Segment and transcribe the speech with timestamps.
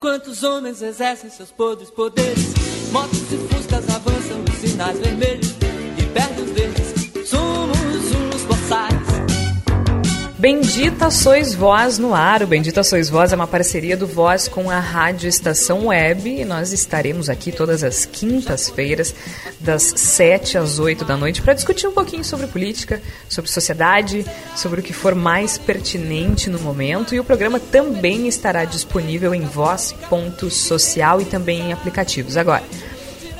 [0.00, 2.54] Quantos homens exercem seus podres poderes?
[2.92, 5.57] Motos e fuscas avançam os sinais vermelhos
[10.38, 12.44] Bendita Sois Voz no ar.
[12.44, 16.44] O Bendita Sois Voz é uma parceria do Voz com a Rádio Estação Web e
[16.44, 19.12] nós estaremos aqui todas as quintas-feiras,
[19.58, 24.24] das 7 às 8 da noite, para discutir um pouquinho sobre política, sobre sociedade,
[24.54, 27.16] sobre o que for mais pertinente no momento.
[27.16, 32.36] E o programa também estará disponível em voz.social e também em aplicativos.
[32.36, 32.62] Agora,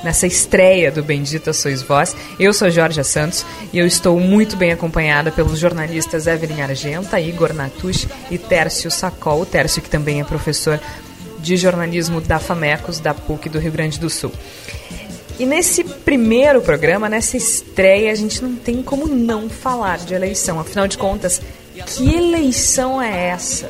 [0.03, 2.15] nessa estreia do Bendita Sois Vós.
[2.39, 7.53] Eu sou Jorge Santos e eu estou muito bem acompanhada pelos jornalistas Evelyn Argenta, Igor
[7.53, 9.41] Natush e Tércio Sacol.
[9.41, 10.79] O Tércio que também é professor
[11.39, 14.31] de jornalismo da FAMECOS, da PUC do Rio Grande do Sul.
[15.39, 20.59] E nesse primeiro programa, nessa estreia, a gente não tem como não falar de eleição.
[20.59, 21.41] Afinal de contas,
[21.85, 23.69] que eleição é essa?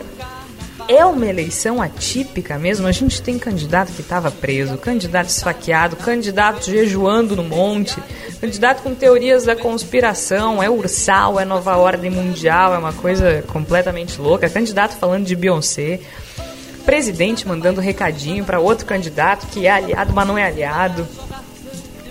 [0.89, 2.87] É uma eleição atípica mesmo.
[2.87, 8.01] A gente tem candidato que estava preso, candidato esfaqueado, candidato jejuando no monte,
[8.41, 14.19] candidato com teorias da conspiração, é ursal, é nova ordem mundial, é uma coisa completamente
[14.19, 15.99] louca, candidato falando de Beyoncé,
[16.83, 21.07] presidente mandando recadinho para outro candidato que é aliado, mas não é aliado.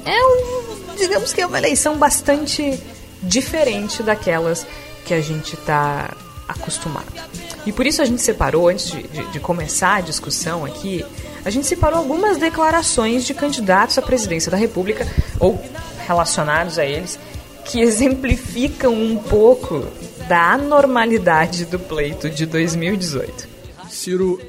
[0.05, 2.81] É um, digamos que é uma eleição bastante
[3.25, 4.65] diferente daquelas
[5.05, 6.15] que a gente está
[6.47, 7.48] acostumado.
[7.67, 11.05] E por isso a gente separou, antes de, de, de, começar a discussão aqui,
[11.45, 15.07] a gente separou algumas declarações de candidatos à presidência da República,
[15.39, 15.61] ou
[16.07, 17.19] relacionados a eles,
[17.65, 19.87] que exemplificam um pouco
[20.29, 23.49] da anormalidade do pleito de 2018.
[23.91, 24.41] Ciro,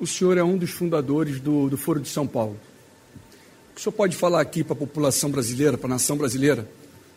[0.00, 2.56] o senhor é um dos fundadores do, do Foro de São Paulo.
[3.74, 6.68] O o senhor pode falar aqui para a população brasileira, para a nação brasileira,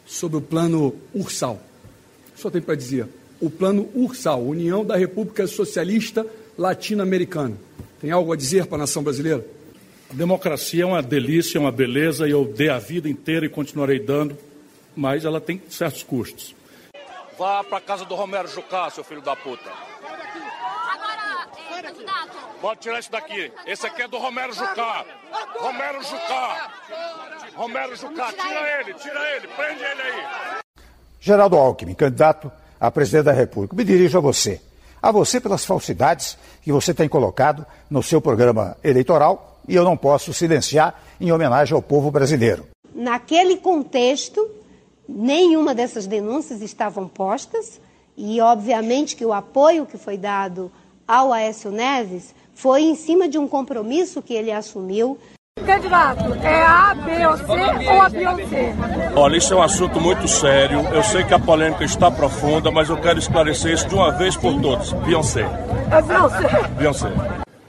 [0.06, 1.56] sobre o plano Ursal?
[1.56, 3.08] O que o senhor tem para dizer?
[3.42, 6.26] O plano URSAL, União da República Socialista
[6.58, 7.58] Latino-Americana.
[8.00, 9.46] Tem algo a dizer para a nação brasileira?
[10.12, 13.50] A democracia é uma delícia, é uma beleza, e eu dei a vida inteira e
[13.50, 14.38] continuarei dando,
[14.96, 16.56] mas ela tem certos custos.
[17.38, 19.72] Vá para casa do Romero Jucá, seu filho da puta.
[20.92, 21.48] Agora,
[21.78, 22.38] é, candidato.
[22.62, 23.52] Pode tirar isso daqui.
[23.66, 25.06] Esse aqui é do Romero Jucá.
[25.56, 26.72] Romero Jucá.
[27.56, 30.62] Romero Jucá, tira ele, tira ele, prende ele aí.
[31.20, 32.52] Geraldo Alckmin, candidato
[32.82, 33.76] a presidente da República.
[33.76, 34.60] Me dirijo a você.
[35.00, 39.96] A você pelas falsidades que você tem colocado no seu programa eleitoral e eu não
[39.96, 42.66] posso silenciar em homenagem ao povo brasileiro.
[42.94, 44.50] Naquele contexto,
[45.08, 47.80] nenhuma dessas denúncias estavam postas
[48.18, 50.72] e, obviamente, que o apoio que foi dado
[51.08, 55.18] ao Aécio Neves foi em cima de um compromisso que ele assumiu
[55.66, 58.74] Candidato, é A, B ou C ou a Beyoncé?
[59.16, 60.80] Olha, isso é um assunto muito sério.
[60.94, 64.36] Eu sei que a polêmica está profunda, mas eu quero esclarecer isso de uma vez
[64.36, 64.92] por todas.
[64.94, 65.42] Beyoncé.
[65.92, 66.68] É Beyoncé?
[66.78, 67.12] Beyoncé.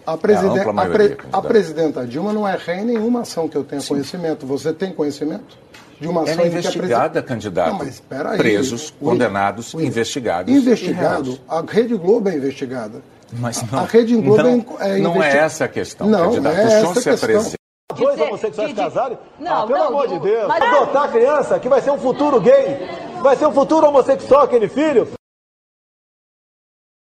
[0.04, 3.48] A, presiden é a, a, pre a, presidenta Dilma não é ré em nenhuma ação
[3.48, 3.88] que eu tenha Sim.
[3.88, 4.46] conhecimento.
[4.46, 5.56] Você tem conhecimento?
[6.00, 7.70] De uma ação Ela é investigada, candidato.
[7.70, 8.38] Não, mas espera aí.
[8.38, 10.52] Presos, o, condenados, o, investigados.
[10.52, 11.38] Investigado?
[11.48, 13.00] A Rede Globo é investigada.
[13.34, 13.78] Mas não.
[13.78, 16.54] A Rede Globo então, é, é Não é essa a questão, não, candidato.
[16.54, 17.61] Não é essa a questão
[17.92, 19.18] dois dizer, homossexuais de, casarem?
[19.38, 20.48] Não, ah, pelo não, amor de Deus.
[20.48, 20.62] Mas...
[20.62, 22.78] Adotar a criança que vai ser um futuro gay,
[23.22, 25.08] vai ser um futuro homossexual aquele filho.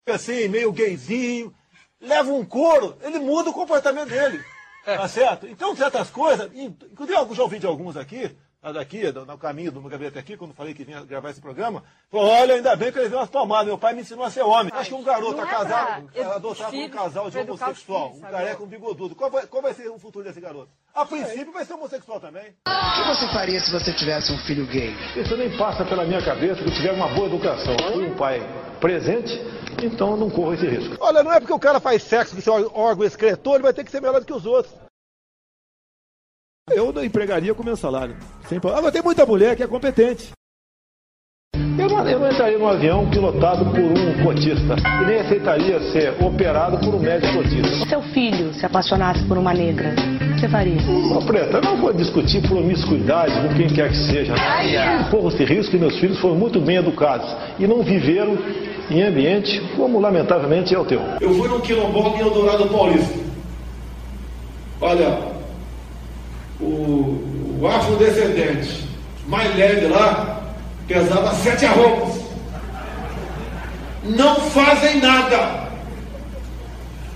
[0.09, 1.55] Assim, meio gayzinho,
[2.01, 4.43] leva um couro, ele muda o comportamento dele.
[4.85, 5.47] Tá certo?
[5.47, 9.89] Então, certas coisas, inclusive eu já ouvi de alguns aqui, daqui, no caminho do meu
[9.89, 13.09] gabinete aqui, quando falei que vinha gravar esse programa, falou, olha, ainda bem que ele
[13.09, 14.71] deu umas palmadas, meu pai me ensinou a ser homem.
[14.75, 16.03] Acho que um garoto a casar,
[16.35, 19.99] adotar um casal de homossexual, um careca, um bigodudo, qual vai, qual vai ser o
[19.99, 20.69] futuro desse garoto?
[20.95, 22.55] A princípio vai ser homossexual também.
[22.67, 24.95] O que você faria se você tivesse um filho gay?
[25.17, 27.75] Isso nem passa pela minha cabeça que tiver uma boa educação.
[27.93, 28.41] Fui um pai
[28.79, 29.33] presente,
[29.83, 30.97] então eu não corro esse risco.
[31.01, 33.85] Olha, não é porque o cara faz sexo com seu órgão excretor, ele vai ter
[33.85, 34.75] que ser melhor do que os outros.
[36.73, 38.17] Eu não empregaria com meu salário.
[38.49, 38.59] Sem...
[38.59, 40.31] Ah, mas tem muita mulher que é competente.
[41.79, 46.15] Eu não, eu não entraria num avião pilotado por um cotista e nem aceitaria ser
[46.23, 47.87] operado por um médico cotista.
[47.89, 50.77] Seu filho se apaixonasse por uma negra, o que você faria?
[51.17, 54.35] Ô, Preta, eu não vou discutir promiscuidade com quem quer que seja.
[54.35, 58.39] Eu corro esse risco que meus filhos foram muito bem educados e não viveram
[58.91, 61.01] em ambiente como lamentavelmente é o teu.
[61.21, 63.19] Eu fui num quilombola em Eldorado Paulista.
[64.81, 65.40] Olha,
[66.61, 68.89] o, o afrodescendente
[69.27, 70.43] mais leve lá
[70.87, 72.21] pesava sete arrobas.
[74.03, 75.69] Não fazem nada.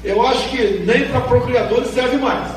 [0.02, 2.52] Eu acho que nem para procriadores serve mais.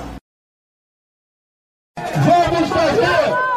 [1.98, 3.48] Vamos fazer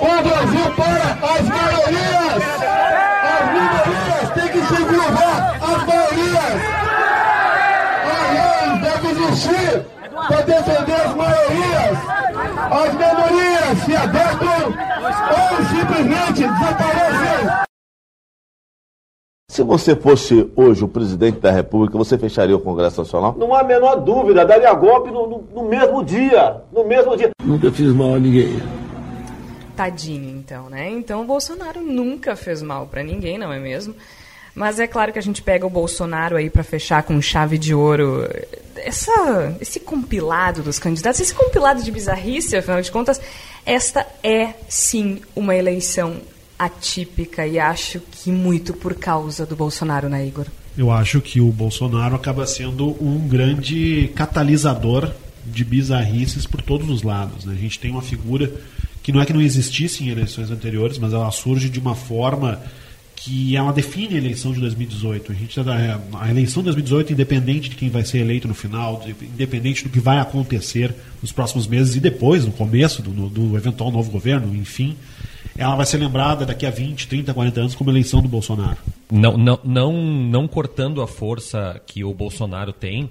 [0.00, 2.42] o Brasil para as maiorias!
[3.24, 6.74] As minorias têm que se curvar as maiorias!
[9.34, 11.73] investir para defender as maiorias,
[12.70, 14.74] as minorias se adequam
[15.30, 17.64] ou simplesmente desaparecem.
[19.50, 23.36] Se você fosse hoje o presidente da República, você fecharia o Congresso Nacional?
[23.38, 26.62] Não há a menor dúvida, daria golpe no, no, no mesmo dia.
[26.72, 27.30] No mesmo dia.
[27.40, 28.60] Nunca fiz mal a ninguém.
[29.76, 30.90] Tadinho, então, né?
[30.90, 33.94] Então o Bolsonaro nunca fez mal para ninguém, não é mesmo?
[34.54, 37.74] Mas é claro que a gente pega o Bolsonaro aí para fechar com chave de
[37.74, 38.28] ouro
[38.76, 43.20] essa, esse compilado dos candidatos, esse compilado de bizarrice, afinal de contas,
[43.64, 46.20] esta é sim uma eleição
[46.58, 50.46] atípica e acho que muito por causa do Bolsonaro, né, Igor?
[50.76, 55.10] Eu acho que o Bolsonaro acaba sendo um grande catalisador
[55.44, 57.44] de bizarrices por todos os lados.
[57.44, 57.54] Né?
[57.54, 58.52] A gente tem uma figura
[59.02, 62.60] que não é que não existisse em eleições anteriores, mas ela surge de uma forma
[63.24, 65.32] que ela define a eleição de 2018.
[65.32, 69.02] A gente tá a eleição de 2018, independente de quem vai ser eleito no final,
[69.22, 73.90] independente do que vai acontecer nos próximos meses e depois, no começo do, do eventual
[73.90, 74.94] novo governo, enfim,
[75.56, 78.76] ela vai ser lembrada daqui a 20, 30, 40 anos como eleição do Bolsonaro.
[79.10, 83.08] Não, não, não, não cortando a força que o Bolsonaro tem,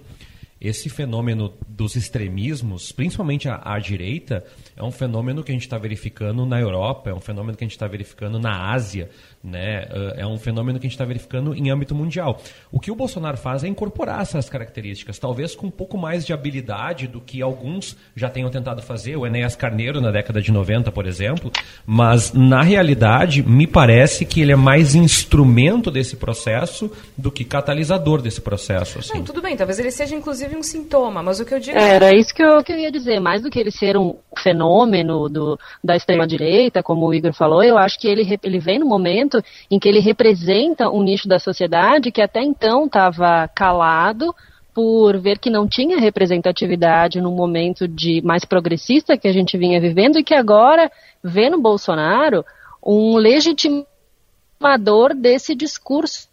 [0.64, 4.46] esse fenômeno dos extremismos, principalmente à, à direita,
[4.78, 7.68] é um fenômeno que a gente está verificando na Europa, é um fenômeno que a
[7.68, 9.10] gente está verificando na Ásia,
[9.44, 9.86] né?
[9.92, 12.40] Eh, é um fenômeno que a gente está verificando em âmbito mundial.
[12.72, 16.32] O que o Bolsonaro faz é incorporar essas características, talvez com um pouco mais de
[16.32, 20.92] habilidade do que alguns já tenham tentado fazer, o Enéas Carneiro na década de 90,
[20.92, 21.52] por exemplo,
[21.86, 28.22] mas na realidade me parece que ele é mais instrumento desse processo do que catalisador
[28.22, 29.00] desse processo.
[29.00, 29.18] Assim.
[29.18, 31.78] Não, tudo bem, talvez ele seja inclusive um sintoma, mas o que eu digo...
[31.78, 34.16] É, era isso que eu, que eu ia dizer, mais do que ele ser um
[34.42, 38.86] fenômeno do, da extrema-direita, como o Igor falou, eu acho que ele, ele vem no
[38.86, 39.33] momento
[39.70, 44.34] em que ele representa um nicho da sociedade que até então estava calado
[44.74, 49.80] por ver que não tinha representatividade no momento de mais progressista que a gente vinha
[49.80, 50.92] vivendo e que agora
[51.24, 52.44] vê no Bolsonaro
[52.86, 53.86] um legitimador
[55.16, 56.28] desse discurso,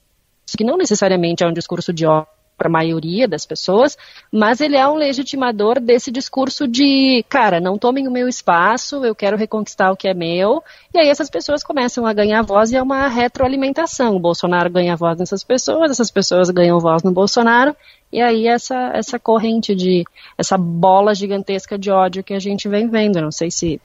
[0.56, 3.96] que não necessariamente é um discurso de ódio, para a maioria das pessoas,
[4.30, 9.14] mas ele é um legitimador desse discurso de, cara, não tomem o meu espaço, eu
[9.14, 10.62] quero reconquistar o que é meu,
[10.94, 14.14] e aí essas pessoas começam a ganhar voz e é uma retroalimentação.
[14.14, 17.74] O Bolsonaro ganha voz nessas pessoas, essas pessoas ganham voz no Bolsonaro,
[18.12, 20.04] e aí essa, essa corrente de,
[20.36, 23.22] essa bola gigantesca de ódio que a gente vem vendo.
[23.22, 23.80] Não sei se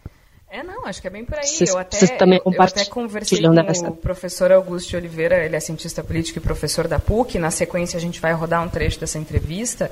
[0.55, 1.45] é, não, acho que é bem por aí.
[1.67, 3.89] Eu, até, também eu, eu até conversei com dessa.
[3.89, 7.37] o professor Augusto Oliveira, ele é cientista político e professor da PUC.
[7.37, 9.91] Na sequência, a gente vai rodar um trecho dessa entrevista.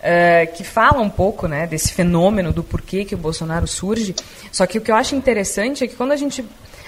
[0.00, 4.16] Uh, que fala um pouco né, desse fenômeno do porquê que o Bolsonaro surge.
[4.50, 6.42] Só que o que eu acho interessante é que quando a gente,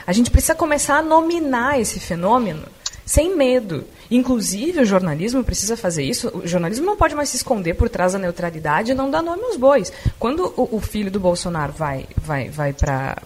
[0.07, 2.63] a gente precisa começar a nominar esse fenômeno
[3.05, 3.85] sem medo.
[4.11, 6.31] Inclusive, o jornalismo precisa fazer isso.
[6.35, 9.43] O jornalismo não pode mais se esconder por trás da neutralidade e não dar nome
[9.45, 9.93] aos bois.
[10.19, 13.17] Quando o, o filho do Bolsonaro vai, vai, vai para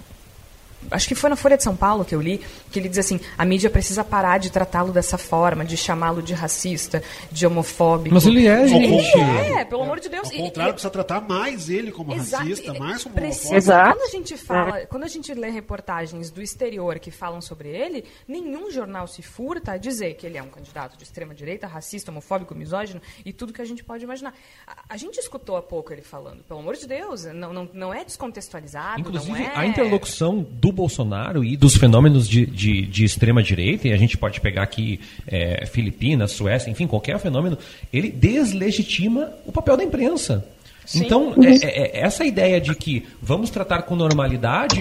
[0.90, 2.40] acho que foi na Folha de São Paulo que eu li,
[2.76, 6.34] que ele diz assim: a mídia precisa parar de tratá-lo dessa forma, de chamá-lo de
[6.34, 7.02] racista,
[7.32, 8.14] de homofóbico.
[8.14, 9.18] Mas ele é, gente.
[9.18, 10.30] Ele é, pelo amor de Deus.
[10.30, 13.48] Ao contrário, precisa tratar mais ele como Exa racista, mais como precisa.
[13.48, 13.56] homofóbico.
[13.56, 13.96] Exato.
[13.96, 14.86] Quando a gente fala, é.
[14.86, 19.72] quando a gente lê reportagens do exterior que falam sobre ele, nenhum jornal se furta
[19.72, 23.52] a dizer que ele é um candidato de extrema direita, racista, homofóbico, misógino e tudo
[23.52, 24.34] que a gente pode imaginar.
[24.66, 27.94] A, a gente escutou há pouco ele falando, pelo amor de Deus, não, não, não
[27.94, 29.00] é descontextualizado.
[29.00, 29.52] Inclusive, é...
[29.54, 34.40] a interlocução do Bolsonaro e dos fenômenos de, de, de extrema-direita, e a gente pode
[34.40, 37.58] pegar aqui é, Filipinas, Suécia, enfim, qualquer fenômeno,
[37.92, 40.44] ele deslegitima o papel da imprensa.
[40.84, 41.04] Sim.
[41.04, 44.78] Então, é, é, é, essa ideia de que vamos tratar com normalidade,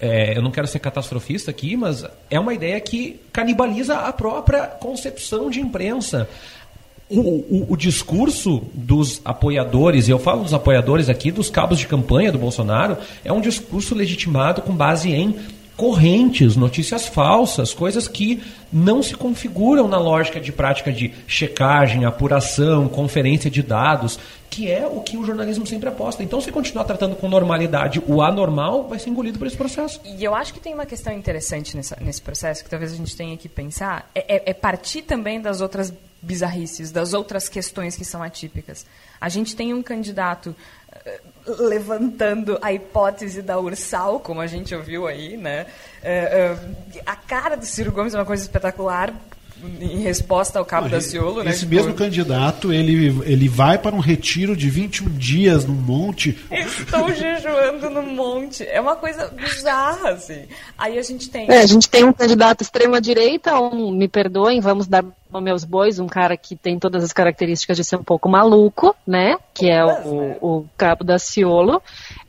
[0.00, 4.66] é, eu não quero ser catastrofista aqui, mas é uma ideia que canibaliza a própria
[4.66, 6.28] concepção de imprensa
[7.12, 11.86] o, o, o, discurso dos apoiadores, e eu falo dos apoiadores aqui, dos cabos de
[11.86, 15.36] campanha do Bolsonaro, é um discurso legitimado com base em
[15.76, 22.88] correntes, notícias falsas, coisas que não se configuram na lógica de prática de checagem, apuração,
[22.88, 24.18] conferência de dados,
[24.50, 26.22] que é o que o jornalismo sempre aposta.
[26.22, 30.00] Então, se continuar tratando com normalidade o anormal, vai ser engolido por esse processo.
[30.04, 33.16] E eu acho que tem uma questão interessante nessa, nesse processo, que talvez a gente
[33.16, 38.04] tenha que pensar, é, é, é partir também das outras bizarrices, das outras questões que
[38.04, 38.86] são atípicas.
[39.20, 40.54] A gente tem um candidato
[41.46, 45.66] levantando a hipótese da Ursal, como a gente ouviu aí, né?
[46.02, 49.12] Uh, uh, a cara do Ciro Gomes é uma coisa espetacular,
[49.80, 51.50] em resposta ao Cabo Não, Daciolo, né?
[51.50, 51.74] Esse tipo...
[51.74, 56.38] mesmo candidato, ele, ele vai para um retiro de 21 dias no monte.
[56.50, 58.66] Estou jejuando no monte.
[58.66, 60.42] É uma coisa bizarra, assim.
[60.76, 61.50] Aí a gente tem...
[61.50, 65.98] É, a gente tem um candidato extrema-direita, um, me perdoem, vamos dar nome aos bois,
[65.98, 69.36] um cara que tem todas as características de ser um pouco maluco, né?
[69.54, 71.82] Que é o, o Cabo Daciolo.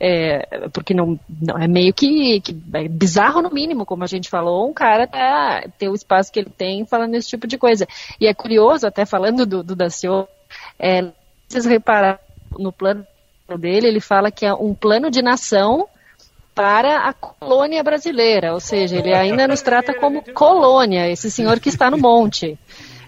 [0.06, 4.30] É, porque não, não é meio que, que é bizarro no mínimo, como a gente
[4.30, 7.88] falou, um cara tá, ter o espaço que ele tem falando esse tipo de coisa.
[8.20, 10.28] E é curioso, até falando do, do Daciolo,
[10.78, 11.10] é,
[11.48, 12.20] vocês repararam
[12.60, 13.08] no plano
[13.58, 15.88] dele, ele fala que é um plano de nação
[16.54, 21.70] para a colônia brasileira, ou seja, ele ainda nos trata como colônia, esse senhor que
[21.70, 22.60] está no monte.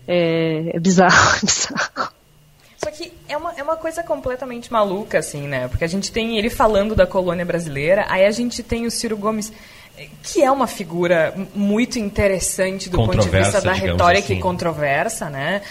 [0.08, 2.16] É, é bizarro, é bizarro.
[2.86, 5.68] Só que é uma, é uma coisa completamente maluca, assim, né?
[5.68, 9.18] Porque a gente tem ele falando da colônia brasileira, aí a gente tem o Ciro
[9.18, 9.51] Gomes,
[10.22, 14.36] que é uma figura muito interessante do ponto de vista da retórica assim.
[14.36, 15.63] e controversa, né?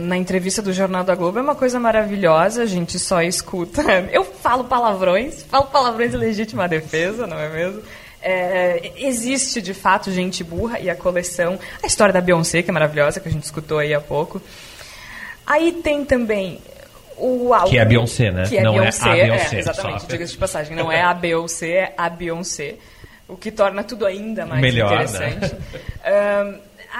[0.00, 3.82] Na entrevista do Jornal da Globo é uma coisa maravilhosa, a gente só escuta.
[4.12, 7.80] Eu falo palavrões, falo palavrões de legítima defesa, não é mesmo?
[8.20, 12.72] É, existe de fato gente burra e a coleção, a história da Beyoncé, que é
[12.72, 14.42] maravilhosa, que a gente escutou aí há pouco.
[15.50, 16.60] Aí tem também
[17.16, 17.70] o álbum.
[17.70, 18.44] Que é a Beyoncé, né?
[18.48, 19.56] Que é não Beyoncé, é a Beyoncé.
[19.56, 20.76] É, exatamente, diga-se de passagem.
[20.76, 22.76] Não é a Beyoncé, é a Beyoncé.
[23.26, 25.04] O que torna tudo ainda mais Melhor, né?
[25.04, 25.54] interessante.
[25.54, 25.60] Né?
[26.44, 26.58] Um,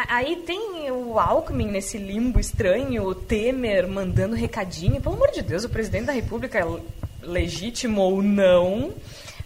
[0.08, 5.00] aí tem o Alckmin nesse limbo estranho, o Temer mandando recadinho.
[5.00, 6.66] Pelo amor de Deus, o presidente da República é
[7.22, 8.92] legítimo ou não.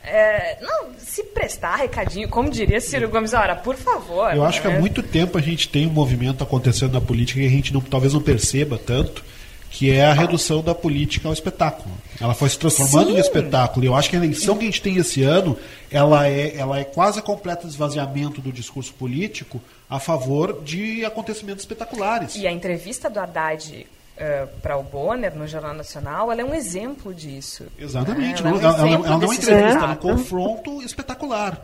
[0.07, 4.35] É, não, se prestar recadinho, como diria Ciro Gomes, ora, por favor.
[4.35, 4.79] Eu acho que há né?
[4.79, 8.13] muito tempo a gente tem um movimento acontecendo na política que a gente não, talvez
[8.13, 9.25] não perceba tanto,
[9.71, 11.93] que é a redução da política ao espetáculo.
[12.21, 13.17] Ela foi se transformando Sim.
[13.17, 13.85] em espetáculo.
[13.85, 15.59] E eu acho que a eleição que a gente tem esse ano,
[15.91, 22.37] ela é, ela é quase completo esvaziamento do discurso político a favor de acontecimentos espetaculares.
[22.37, 26.55] E a entrevista do Haddad uh, para o Bonner no Jornal Nacional, ela é um
[26.55, 27.67] exemplo disso.
[27.79, 28.43] Exatamente.
[28.43, 28.51] Né?
[28.51, 31.61] Ela, ela, é um ela, ela, não é entrevista, ela é um confronto espetacular.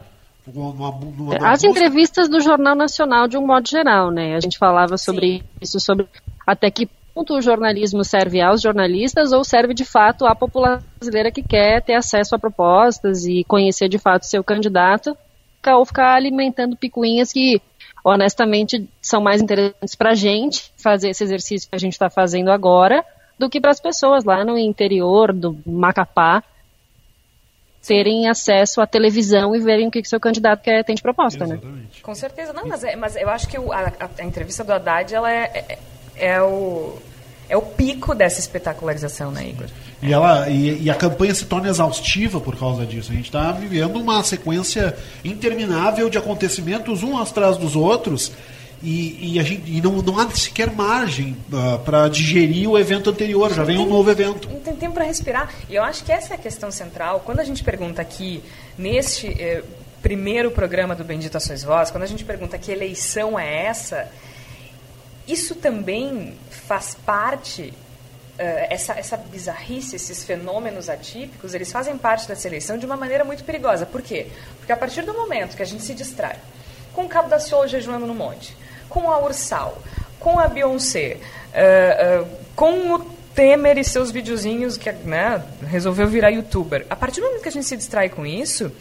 [0.46, 4.34] Numa, numa As entrevistas do Jornal Nacional, de um modo geral, né?
[4.34, 5.42] A gente falava sobre Sim.
[5.60, 6.08] isso, sobre
[6.46, 11.30] até que ponto o jornalismo serve aos jornalistas ou serve de fato à população brasileira
[11.30, 15.16] que quer ter acesso a propostas e conhecer de fato seu candidato,
[15.66, 17.60] ou ficar alimentando picuinhas que
[18.04, 22.50] honestamente, são mais interessantes para a gente fazer esse exercício que a gente está fazendo
[22.50, 23.04] agora
[23.38, 26.42] do que para as pessoas lá no interior do Macapá
[27.86, 31.46] terem acesso à televisão e verem o que, que seu candidato quer, tem de proposta,
[31.46, 31.54] né?
[31.54, 31.96] Exatamente.
[31.96, 32.02] né?
[32.02, 32.52] Com certeza.
[32.52, 35.44] Não, mas, é, mas eu acho que o, a, a, entrevista do Haddad ela é,
[35.66, 35.78] é,
[36.16, 36.98] é o
[37.50, 39.66] é o pico dessa espetacularização, né, Igor?
[40.00, 43.10] E, ela, e, e, a campanha se torna exaustiva por causa disso.
[43.10, 48.32] A gente está vivendo uma sequência interminável de acontecimentos, um atrás dos outros,
[48.82, 53.52] e, e, gente, e não, não, há sequer margem uh, para digerir o evento anterior,
[53.52, 54.48] já vem um novo evento.
[54.48, 55.52] Não tem tempo para respirar.
[55.68, 57.20] E eu acho que essa é a questão central.
[57.26, 58.42] Quando a gente pergunta aqui,
[58.78, 59.62] neste eh,
[60.00, 64.08] primeiro programa do Bendita Sois Vós, quando a gente pergunta que eleição é essa
[65.32, 67.72] isso também faz parte
[68.40, 73.22] Uh, essa, essa bizarrice, esses fenômenos atípicos, eles fazem parte da seleção de uma maneira
[73.22, 73.84] muito perigosa.
[73.84, 74.28] Por quê?
[74.56, 76.38] Porque a partir do momento que a gente se distrai
[76.94, 78.56] com o Cabo da Ciolo jejuando no monte,
[78.88, 79.76] com a Ursal,
[80.18, 82.98] com a Beyoncé, uh, uh, com o
[83.34, 87.52] Temer e seus videozinhos que né, resolveu virar youtuber, a partir do momento que a
[87.52, 88.72] gente se distrai com isso,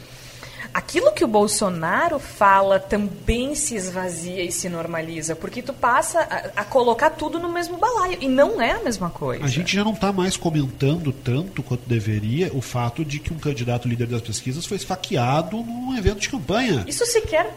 [0.73, 6.61] aquilo que o Bolsonaro fala também se esvazia e se normaliza, porque tu passa a,
[6.61, 9.43] a colocar tudo no mesmo balaio, e não é a mesma coisa.
[9.43, 13.37] A gente já não está mais comentando tanto quanto deveria o fato de que um
[13.37, 16.83] candidato líder das pesquisas foi esfaqueado num evento de campanha.
[16.87, 17.53] Isso sequer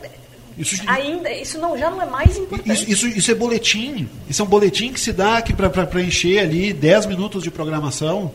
[0.56, 2.82] isso, ainda, isso não, já não é mais importante.
[2.90, 4.08] Isso, isso, isso é boletim.
[4.28, 8.32] Isso é um boletim que se dá aqui para preencher ali 10 minutos de programação.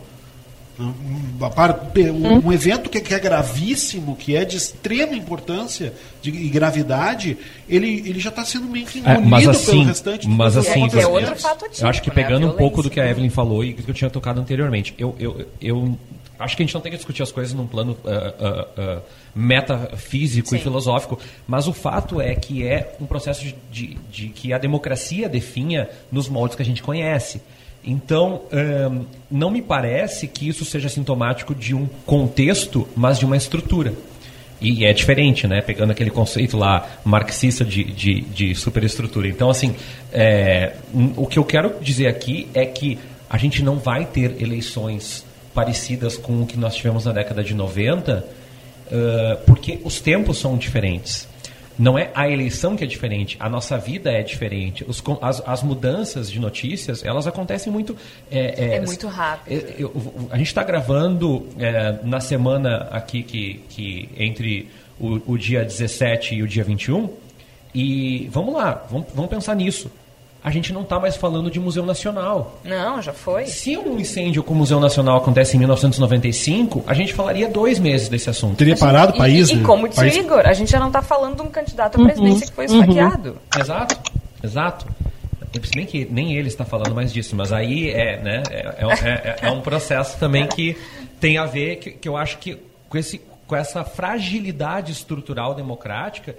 [0.80, 5.92] Um, um evento que, é gravíssimo, que é de extrema importância
[6.22, 7.36] de, e gravidade,
[7.68, 10.28] ele, ele já está sendo meio que engolido é, mas assim, pelo restante.
[10.28, 12.16] Mas assim, é, é outro fato eu acho que né?
[12.16, 12.54] pegando né?
[12.54, 15.48] um pouco do que a Evelyn falou e que eu tinha tocado anteriormente, eu, eu,
[15.60, 15.98] eu
[16.38, 19.02] acho que a gente não tem que discutir as coisas num plano uh, uh, uh,
[19.34, 20.58] metafísico Sim.
[20.58, 24.58] e filosófico, mas o fato é que é um processo de, de, de que a
[24.60, 27.42] democracia definha nos moldes que a gente conhece.
[27.88, 33.38] Então, hum, não me parece que isso seja sintomático de um contexto, mas de uma
[33.38, 33.94] estrutura.
[34.60, 35.62] E é diferente, né?
[35.62, 39.30] Pegando aquele conceito lá marxista de, de, de superestrutura.
[39.30, 39.74] Então, assim,
[40.12, 40.74] é,
[41.16, 46.18] o que eu quero dizer aqui é que a gente não vai ter eleições parecidas
[46.18, 51.28] com o que nós tivemos na década de 90, uh, porque os tempos são diferentes.
[51.78, 54.84] Não é a eleição que é diferente, a nossa vida é diferente.
[54.88, 57.96] Os, as, as mudanças de notícias, elas acontecem muito...
[58.32, 59.54] É, é, é muito rápido.
[59.54, 64.70] É, eu, a gente está gravando é, na semana aqui que, que entre
[65.00, 67.10] o, o dia 17 e o dia 21,
[67.74, 69.92] e vamos lá, vamos, vamos pensar nisso
[70.48, 72.58] a gente não está mais falando de Museu Nacional.
[72.64, 73.48] Não, já foi.
[73.48, 78.08] Se um incêndio com o Museu Nacional acontece em 1995, a gente falaria dois meses
[78.08, 78.56] desse assunto.
[78.56, 79.62] Teria parado o país, e, né?
[79.62, 82.06] E como disse o Igor, a gente já não está falando de um candidato à
[82.06, 83.30] presidência uhum, que foi esfaqueado.
[83.32, 83.62] Uhum.
[83.62, 84.12] Exato,
[84.42, 84.86] exato.
[85.52, 89.10] Se bem que nem ele está falando mais disso, mas aí é, né, é, é,
[89.10, 90.78] é, é um processo também que
[91.20, 96.38] tem a ver, que, que eu acho que com, esse, com essa fragilidade estrutural democrática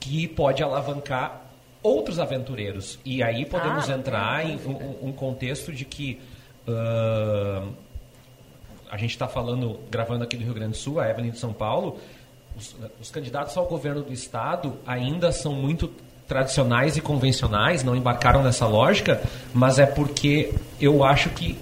[0.00, 1.41] que pode alavancar
[1.82, 2.98] outros aventureiros.
[3.04, 6.20] E aí podemos ah, entrar em um, um, contexto de que
[6.68, 7.72] uh,
[8.90, 11.52] a gente está falando, gravando aqui do Rio Grande do Sul, a Evelyn de São
[11.52, 11.98] Paulo,
[12.56, 15.90] os, os candidatos ao governo do estado ainda são muito
[16.28, 19.20] tradicionais e convencionais, não embarcaram nessa lógica,
[19.52, 21.58] mas é porque eu acho que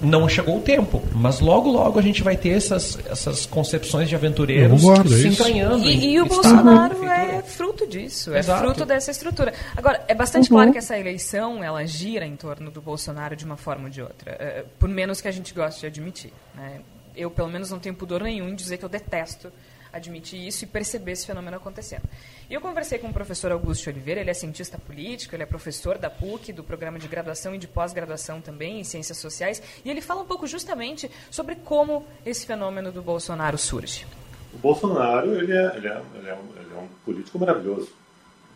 [0.00, 4.14] não chegou o tempo, mas logo logo a gente vai ter essas, essas concepções de
[4.14, 5.84] aventureiros guardo, se entranhando.
[5.84, 8.62] E, e o Bolsonaro é fruto disso, é Exato.
[8.62, 9.52] fruto dessa estrutura.
[9.76, 10.56] Agora, é bastante uhum.
[10.56, 14.02] claro que essa eleição ela gira em torno do Bolsonaro de uma forma ou de
[14.02, 16.32] outra, é, por menos que a gente goste de admitir.
[16.54, 16.80] Né?
[17.16, 19.52] Eu, pelo menos, não tenho pudor nenhum em dizer que eu detesto
[19.94, 22.02] admitir isso e perceber esse fenômeno acontecendo.
[22.50, 25.96] E eu conversei com o professor Augusto Oliveira, ele é cientista político, ele é professor
[25.96, 30.00] da PUC, do programa de graduação e de pós-graduação também em ciências sociais, e ele
[30.00, 34.04] fala um pouco justamente sobre como esse fenômeno do Bolsonaro surge.
[34.52, 37.90] O Bolsonaro, ele é, ele é, ele é, um, ele é um, político maravilhoso.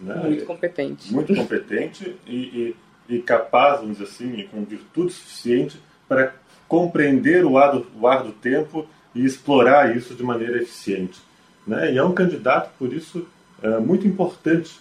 [0.00, 0.14] Né?
[0.16, 1.12] Muito competente.
[1.12, 2.74] Muito competente e,
[3.08, 6.34] e, e, capaz, vamos dizer assim, e com virtude suficiente para
[6.68, 11.20] compreender o ar do, o ar do tempo e explorar isso de maneira eficiente.
[11.68, 11.92] Né?
[11.92, 13.28] E é um candidato, por isso,
[13.62, 14.80] é, muito importante,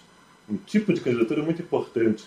[0.50, 2.24] um tipo de candidatura muito importante,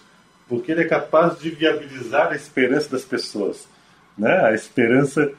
[0.46, 3.66] porque ele é capaz de viabilizar a esperança das pessoas,
[4.18, 4.44] né?
[4.44, 5.32] a esperança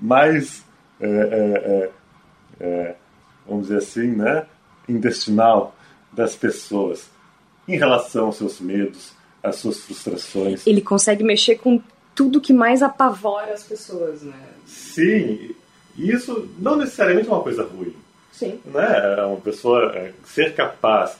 [0.00, 0.62] mais,
[1.00, 1.90] é, é, é,
[2.60, 2.94] é
[3.44, 4.46] vamos dizer assim, né?
[4.88, 5.74] intestinal
[6.12, 7.10] das pessoas
[7.66, 10.64] em relação aos seus medos, às suas frustrações.
[10.66, 11.82] Ele consegue mexer com
[12.14, 14.40] tudo que mais apavora as pessoas, né?
[14.66, 15.54] Sim,
[15.96, 17.94] e isso não necessariamente é uma coisa ruim.
[18.38, 18.60] Sim.
[18.64, 19.16] Né?
[19.18, 21.18] É uma pessoa é, ser capaz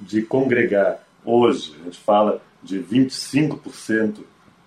[0.00, 4.20] de congregar hoje, a gente fala de 25%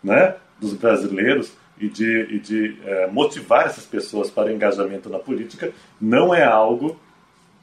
[0.04, 5.72] né, dos brasileiros e de, e de é, motivar essas pessoas para engajamento na política
[6.00, 7.00] não é algo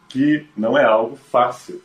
[0.09, 1.81] que não é algo fácil.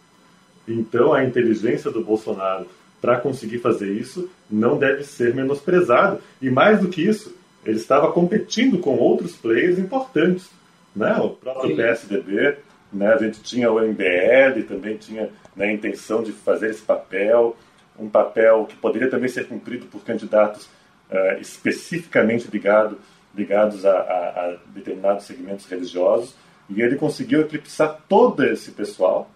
[0.67, 2.67] Então a inteligência do Bolsonaro
[2.99, 6.19] para conseguir fazer isso não deve ser menosprezado.
[6.41, 10.49] E mais do que isso, ele estava competindo com outros players importantes
[10.95, 11.15] né?
[11.17, 11.75] O próprio Sim.
[11.75, 12.57] PSDB,
[12.91, 13.13] né?
[13.13, 17.55] a gente tinha o MBL, também tinha né, a intenção de fazer esse papel,
[17.97, 20.65] um papel que poderia também ser cumprido por candidatos
[21.09, 22.97] uh, especificamente ligado,
[23.35, 26.35] ligados a, a, a, determinados segmentos religiosos,
[26.69, 29.29] e ele conseguiu eclipsar todo esse pessoal,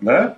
[0.00, 0.36] né?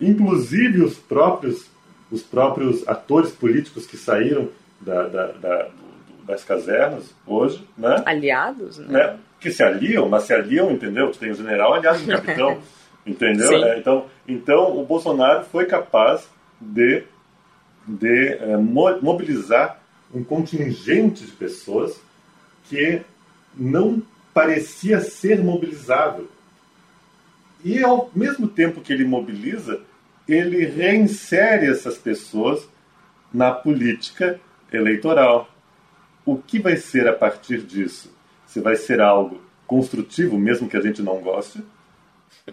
[0.00, 1.68] inclusive os próprios,
[2.10, 4.48] os próprios atores políticos que saíram
[4.80, 5.68] da, da, da,
[6.24, 7.66] das casernas hoje.
[7.76, 8.02] Né?
[8.04, 8.78] Aliados?
[8.78, 8.86] Né?
[8.88, 9.18] né?
[9.46, 11.08] Que se aliam, mas se aliam, entendeu?
[11.12, 12.60] Tu tem o general aliado no capitão,
[13.06, 13.64] entendeu?
[13.64, 16.28] É, então, então, o Bolsonaro foi capaz
[16.60, 17.04] de,
[17.86, 19.80] de é, mobilizar
[20.12, 22.00] um contingente de pessoas
[22.64, 23.02] que
[23.56, 24.02] não
[24.34, 26.28] parecia ser mobilizável.
[27.64, 29.80] E ao mesmo tempo que ele mobiliza,
[30.26, 32.68] ele reinsere essas pessoas
[33.32, 34.40] na política
[34.72, 35.48] eleitoral.
[36.24, 38.15] O que vai ser a partir disso?
[38.46, 41.62] Se vai ser algo construtivo, mesmo que a gente não goste,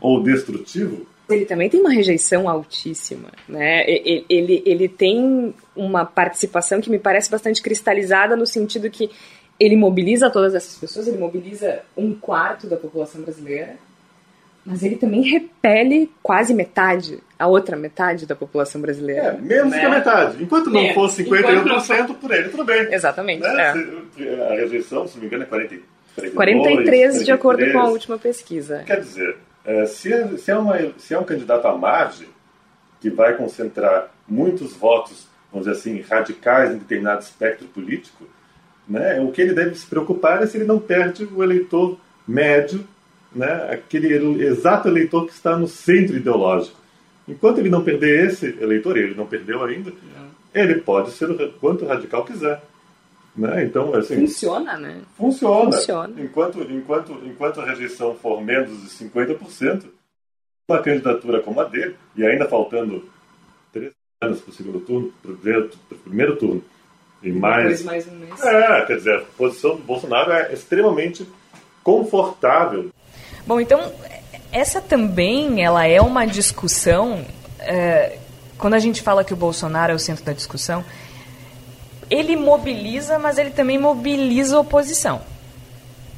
[0.01, 1.05] ou destrutivo.
[1.29, 3.89] Ele também tem uma rejeição altíssima, né?
[3.89, 9.09] Ele, ele, ele tem uma participação que me parece bastante cristalizada no sentido que
[9.59, 13.77] ele mobiliza todas essas pessoas, ele mobiliza um quarto da população brasileira,
[14.65, 19.37] mas ele também repele quase metade, a outra metade da população brasileira.
[19.37, 19.79] É, menos né?
[19.79, 20.43] que a metade.
[20.43, 20.95] Enquanto não menos.
[20.95, 22.15] fosse 51% não...
[22.15, 22.93] por ele, tudo bem.
[22.93, 23.41] Exatamente.
[23.41, 24.01] Né?
[24.19, 24.51] É.
[24.51, 25.75] A rejeição, se não me engano, é 40,
[26.15, 28.83] 42, 43, de acordo com a última pesquisa.
[28.85, 32.27] Quer dizer, é, se, é, se, é uma, se é um candidato à margem,
[33.01, 38.25] que vai concentrar muitos votos, vamos dizer assim, radicais em determinado espectro político,
[38.87, 42.87] né, o que ele deve se preocupar é se ele não perde o eleitor médio,
[43.35, 46.77] né, aquele exato eleitor que está no centro ideológico.
[47.27, 49.91] Enquanto ele não perder esse eleitor, ele não perdeu ainda,
[50.53, 52.61] ele pode ser o quanto radical quiser.
[53.35, 53.63] Né?
[53.65, 55.01] Então, assim, funciona, né?
[55.17, 55.71] Funciona.
[55.71, 56.21] funciona.
[56.21, 59.85] Enquanto, enquanto, enquanto a rejeição for menos de 50%,
[60.69, 63.03] uma candidatura como a dele, e ainda faltando
[63.71, 63.91] três
[64.21, 65.71] anos para o segundo turno, para o primeiro,
[66.03, 66.63] primeiro turno,
[67.23, 67.83] e mais.
[67.83, 68.43] mais um mês.
[68.43, 71.27] É, quer dizer, a posição do Bolsonaro é extremamente
[71.81, 72.91] confortável.
[73.45, 73.91] Bom, então,
[74.51, 77.25] essa também ela é uma discussão.
[77.59, 78.17] É,
[78.57, 80.85] quando a gente fala que o Bolsonaro é o centro da discussão,
[82.09, 85.21] ele mobiliza, mas ele também mobiliza a oposição.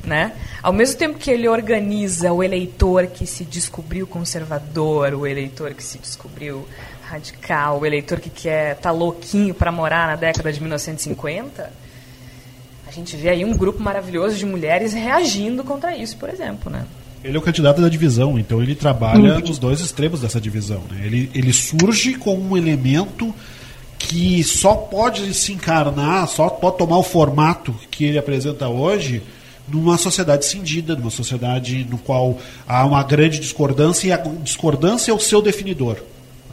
[0.04, 0.34] Né?
[0.62, 5.84] Ao mesmo tempo que ele organiza o eleitor que se descobriu conservador, o eleitor que
[5.84, 6.68] se descobriu
[7.04, 11.72] radical, o eleitor que quer tá louquinho para morar na década de 1950,
[12.88, 16.86] a gente vê aí um grupo maravilhoso de mulheres reagindo contra isso, por exemplo, né?
[17.26, 20.84] Ele é o candidato da divisão, então ele trabalha nos dois extremos dessa divisão.
[20.92, 21.02] Né?
[21.06, 23.34] Ele, ele surge como um elemento
[23.98, 29.24] que só pode se encarnar, só pode tomar o formato que ele apresenta hoje
[29.68, 35.14] numa sociedade cindida, numa sociedade no qual há uma grande discordância e a discordância é
[35.16, 35.98] o seu definidor.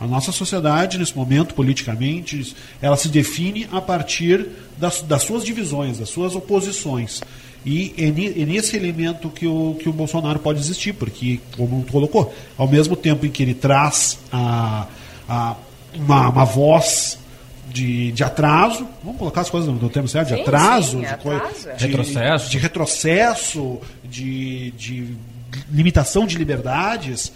[0.03, 5.97] A nossa sociedade, nesse momento, politicamente, ela se define a partir das, das suas divisões,
[5.97, 7.21] das suas oposições.
[7.65, 8.09] E é,
[8.43, 12.67] é nesse elemento que o, que o Bolsonaro pode existir, porque, como tu colocou, ao
[12.67, 14.89] mesmo tempo em que ele traz a,
[15.29, 15.55] a,
[15.95, 17.17] uma, uma voz
[17.71, 21.07] de, de atraso, vamos colocar as coisas no termo certo, de sim, atraso, sim, de,
[21.07, 25.17] atraso de, retrocesso, de, retrocesso, de, de
[25.71, 27.33] limitação de liberdades.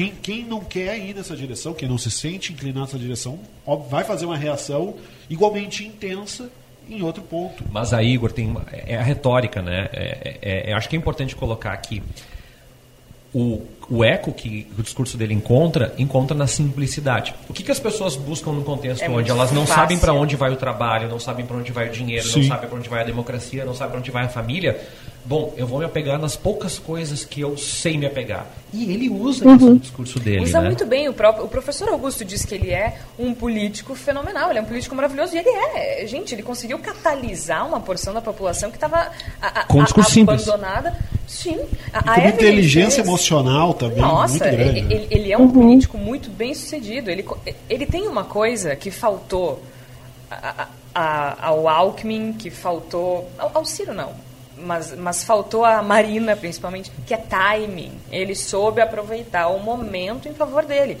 [0.00, 3.38] Quem, quem não quer ir nessa direção, quem não se sente inclinado nessa direção,
[3.90, 4.94] vai fazer uma reação
[5.28, 6.50] igualmente intensa
[6.88, 7.62] em outro ponto.
[7.70, 9.90] Mas aí, Igor, tem é a retórica, né?
[9.92, 12.02] É, é, é, acho que é importante colocar aqui
[13.34, 17.34] o, o eco que o discurso dele encontra, encontra na simplicidade.
[17.48, 19.82] O que, que as pessoas buscam no contexto é onde elas não fácil.
[19.82, 22.42] sabem para onde vai o trabalho, não sabem para onde vai o dinheiro, Sim.
[22.42, 24.80] não sabem para onde vai a democracia, não sabem para onde vai a família?
[25.24, 28.46] Bom, eu vou me apegar nas poucas coisas que eu sei me apegar.
[28.72, 29.56] E ele usa uhum.
[29.56, 30.44] isso no discurso dele.
[30.44, 30.68] Usa né?
[30.68, 31.08] muito bem.
[31.08, 34.66] O, próprio, o professor Augusto diz que ele é um político fenomenal, ele é um
[34.66, 35.34] político maravilhoso.
[35.34, 36.06] E ele é.
[36.06, 39.10] Gente, ele conseguiu catalisar uma porção da população que estava
[39.72, 39.82] um
[40.22, 40.90] abandonada.
[40.90, 41.10] Simples.
[41.26, 41.60] Sim.
[41.92, 43.06] A, com inteligência fez...
[43.06, 44.00] emocional também.
[44.00, 44.78] Nossa, muito grande.
[44.78, 45.50] Ele, ele, ele é um uhum.
[45.50, 47.10] político muito bem sucedido.
[47.10, 47.26] Ele,
[47.68, 49.62] ele tem uma coisa que faltou
[50.30, 53.28] a, a, ao Alckmin, que faltou.
[53.38, 54.12] Ao, ao Ciro, não
[54.62, 57.92] mas, mas faltou a Marina, principalmente, que é timing.
[58.10, 60.98] Ele soube aproveitar o momento em favor dele.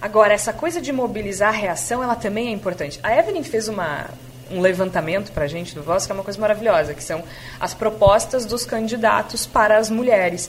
[0.00, 3.00] Agora, essa coisa de mobilizar a reação, ela também é importante.
[3.02, 4.06] A Evelyn fez uma,
[4.50, 7.24] um levantamento para a gente do Voz, que é uma coisa maravilhosa, que são
[7.58, 10.48] as propostas dos candidatos para as mulheres.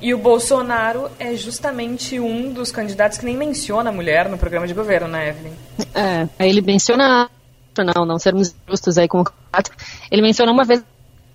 [0.00, 4.66] E o Bolsonaro é justamente um dos candidatos que nem menciona a mulher no programa
[4.66, 5.52] de governo, né, Evelyn?
[5.94, 7.28] É, ele menciona,
[7.76, 9.72] não, não sermos justos aí com o candidato,
[10.10, 10.84] ele menciona uma vez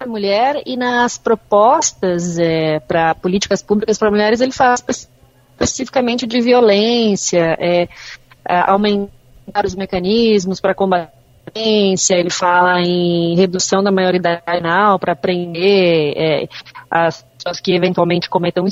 [0.08, 7.58] mulher e nas propostas é, para políticas públicas para mulheres ele fala especificamente de violência,
[7.58, 7.88] é,
[8.45, 11.23] aumentar os mecanismos para combater
[11.54, 16.47] violência, ele fala em redução da maioridade penal para prender é,
[16.89, 18.65] as pessoas que eventualmente cometam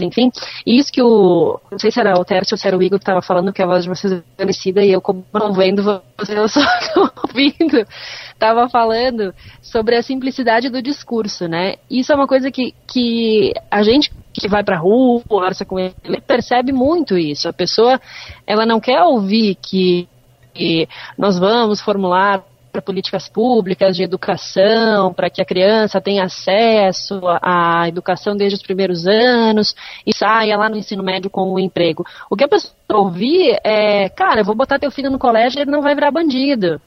[0.00, 0.30] enfim.
[0.64, 1.58] E isso que o.
[1.70, 3.62] Não sei se era o Tércio ou se era o Igor que estava falando, que
[3.62, 5.82] a voz de vocês é parecida, e eu, como não vendo,
[6.16, 6.60] vocês só
[7.26, 7.84] ouvindo
[8.32, 11.76] estava falando sobre a simplicidade do discurso, né?
[11.90, 15.78] Isso é uma coisa que, que a gente que vai para a rua, conversa com
[15.78, 15.94] ele,
[16.26, 17.48] percebe muito isso.
[17.48, 18.00] A pessoa,
[18.46, 20.08] ela não quer ouvir que,
[20.54, 22.42] que nós vamos formular
[22.72, 28.62] para políticas públicas de educação, para que a criança tenha acesso à educação desde os
[28.62, 32.04] primeiros anos e saia lá no ensino médio com o emprego.
[32.30, 35.62] O que a pessoa ouvir é, cara, eu vou botar teu filho no colégio e
[35.62, 36.80] ele não vai virar bandido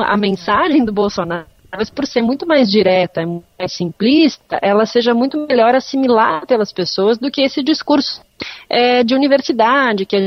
[0.00, 3.22] a mensagem do Bolsonaro, talvez por ser muito mais direta,
[3.58, 8.22] mais simplista, ela seja muito melhor assimilada pelas pessoas do que esse discurso
[8.68, 10.20] é, de universidade que a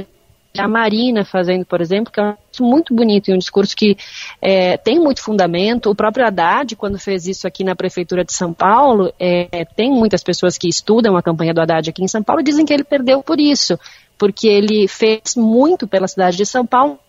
[0.67, 3.97] Marina fazendo, por exemplo, que é muito bonito e um discurso que
[4.41, 5.89] é, tem muito fundamento.
[5.89, 10.23] O próprio Haddad, quando fez isso aqui na Prefeitura de São Paulo, é, tem muitas
[10.23, 12.83] pessoas que estudam a campanha do Haddad aqui em São Paulo e dizem que ele
[12.83, 13.79] perdeu por isso,
[14.17, 16.99] porque ele fez muito pela cidade de São Paulo,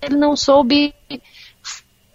[0.00, 0.94] ele não soube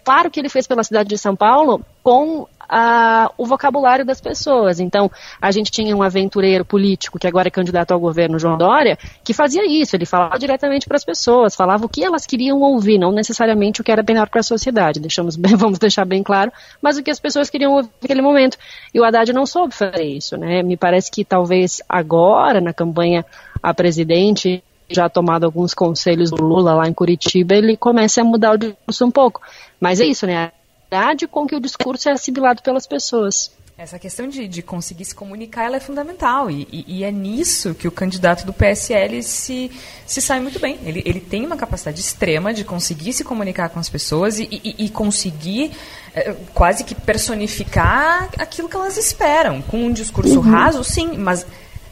[0.04, 4.78] claro que ele fez pela cidade de São Paulo com a, o vocabulário das pessoas.
[4.78, 8.98] Então, a gente tinha um aventureiro político, que agora é candidato ao governo, João Dória,
[9.24, 12.98] que fazia isso, ele falava diretamente para as pessoas, falava o que elas queriam ouvir,
[12.98, 16.52] não necessariamente o que era melhor para a sociedade, deixamos bem, vamos deixar bem claro,
[16.82, 18.58] mas o que as pessoas queriam ouvir naquele momento.
[18.92, 20.62] E o Haddad não soube fazer isso, né?
[20.62, 23.24] Me parece que talvez agora, na campanha
[23.62, 28.52] a presidente, já tomado alguns conselhos do Lula lá em Curitiba, ele começa a mudar
[28.52, 29.40] o discurso um pouco.
[29.80, 30.50] Mas é isso, né?
[30.90, 33.50] A verdade com que o discurso é assimilado pelas pessoas.
[33.76, 37.76] Essa questão de, de conseguir se comunicar ela é fundamental e, e, e, é nisso
[37.76, 39.70] que o candidato do PSL se,
[40.04, 40.80] se sai muito bem.
[40.82, 44.86] Ele, ele tem uma capacidade extrema de conseguir se comunicar com as pessoas e, e,
[44.86, 45.70] e conseguir
[46.12, 49.62] é, quase que personificar aquilo que elas esperam.
[49.62, 50.50] Com um discurso uhum.
[50.50, 51.46] raso, sim, mas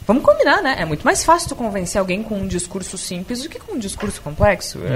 [0.07, 0.77] Vamos combinar, né?
[0.79, 3.79] É muito mais fácil tu convencer alguém com um discurso simples do que com um
[3.79, 4.79] discurso complexo.
[4.79, 4.87] Uhum.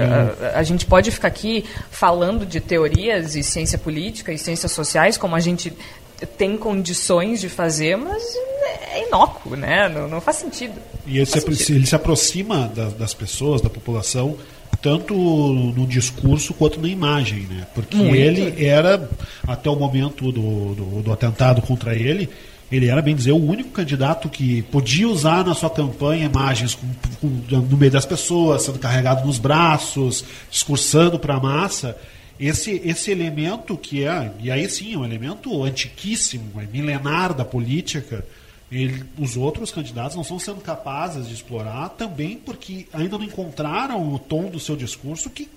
[0.53, 5.17] A, a, gente pode ficar aqui falando de teorias e ciência política e ciências sociais
[5.17, 5.73] como a gente
[6.37, 8.23] tem condições de fazer, mas
[8.93, 9.89] é inócuo, né?
[9.89, 10.75] Não, não faz sentido.
[11.05, 11.75] E ele, se, sentido.
[11.75, 14.37] ele se aproxima das, das pessoas, da população,
[14.81, 17.67] tanto no discurso quanto na imagem, né?
[17.73, 18.15] Porque Muito.
[18.15, 19.09] ele era,
[19.47, 22.29] até o momento do, do, do, atentado contra ele,
[22.71, 26.87] ele era, bem dizer, o único candidato que podia usar na sua campanha imagens com,
[27.19, 31.97] com, no meio das pessoas, sendo carregado nos braços, discursando para a massa.
[32.39, 37.43] Esse, esse elemento que é, e aí sim, é um elemento antiquíssimo, é milenar da
[37.43, 38.25] política,
[38.71, 44.13] ele, os outros candidatos não estão sendo capazes de explorar também porque ainda não encontraram
[44.13, 45.49] o tom do seu discurso que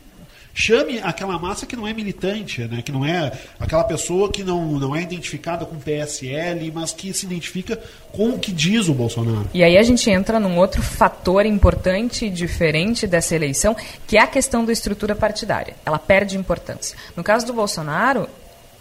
[0.54, 2.80] chame aquela massa que não é militante, né?
[2.80, 7.26] que não é aquela pessoa que não, não é identificada com PSL, mas que se
[7.26, 7.78] identifica
[8.12, 9.50] com o que diz o Bolsonaro.
[9.52, 14.26] E aí a gente entra num outro fator importante diferente dessa eleição, que é a
[14.26, 15.74] questão da estrutura partidária.
[15.84, 16.96] Ela perde importância.
[17.16, 18.28] No caso do Bolsonaro,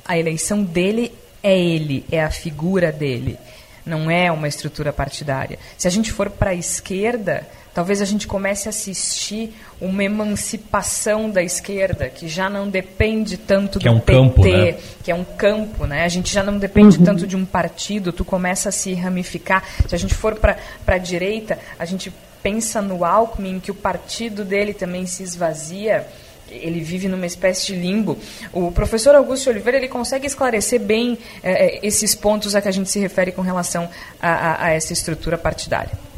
[0.05, 3.38] a eleição dele é ele, é a figura dele,
[3.86, 5.59] não é uma estrutura partidária.
[5.77, 11.29] Se a gente for para a esquerda, talvez a gente comece a assistir uma emancipação
[11.29, 14.77] da esquerda que já não depende tanto que do é um PT, campo, né?
[15.03, 16.03] que é um campo, né?
[16.03, 17.03] A gente já não depende uhum.
[17.03, 19.63] tanto de um partido, tu começa a se ramificar.
[19.88, 20.57] Se a gente for para
[20.88, 26.05] a direita, a gente pensa no Alckmin, que o partido dele também se esvazia
[26.49, 28.17] ele vive numa espécie de limbo.
[28.51, 32.91] O professor Augusto Oliveira ele consegue esclarecer bem eh, esses pontos a que a gente
[32.91, 33.89] se refere com relação
[34.21, 36.12] a, a, a essa estrutura partidária.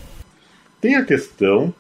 [0.82, 1.74] Tem a questão,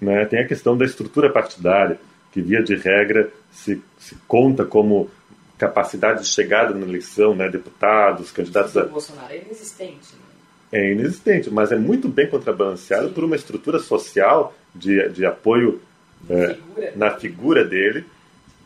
[0.00, 1.98] né, tem a questão da estrutura partidária,
[2.32, 5.10] que via de regra se, se conta como
[5.58, 8.84] capacidade de chegada na eleição, né, deputados, candidatos a...
[8.84, 10.14] O Bolsonaro é inexistente.
[10.14, 10.26] Né?
[10.72, 13.14] É inexistente, mas é muito bem contrabalanceado Sim.
[13.14, 15.80] por uma estrutura social de, de apoio
[16.28, 16.92] é, figura.
[16.96, 18.04] na figura dele.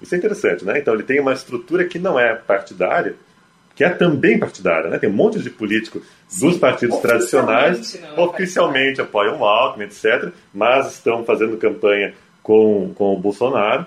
[0.00, 0.78] Isso é interessante, né?
[0.78, 3.14] Então ele tem uma estrutura que não é partidária,
[3.74, 4.98] que é também partidária, né?
[4.98, 6.02] Tem um monte de político
[6.40, 13.14] dos partidos tradicionais não, oficialmente apoiam o Alckmin, etc., mas estão fazendo campanha com, com
[13.14, 13.86] o Bolsonaro.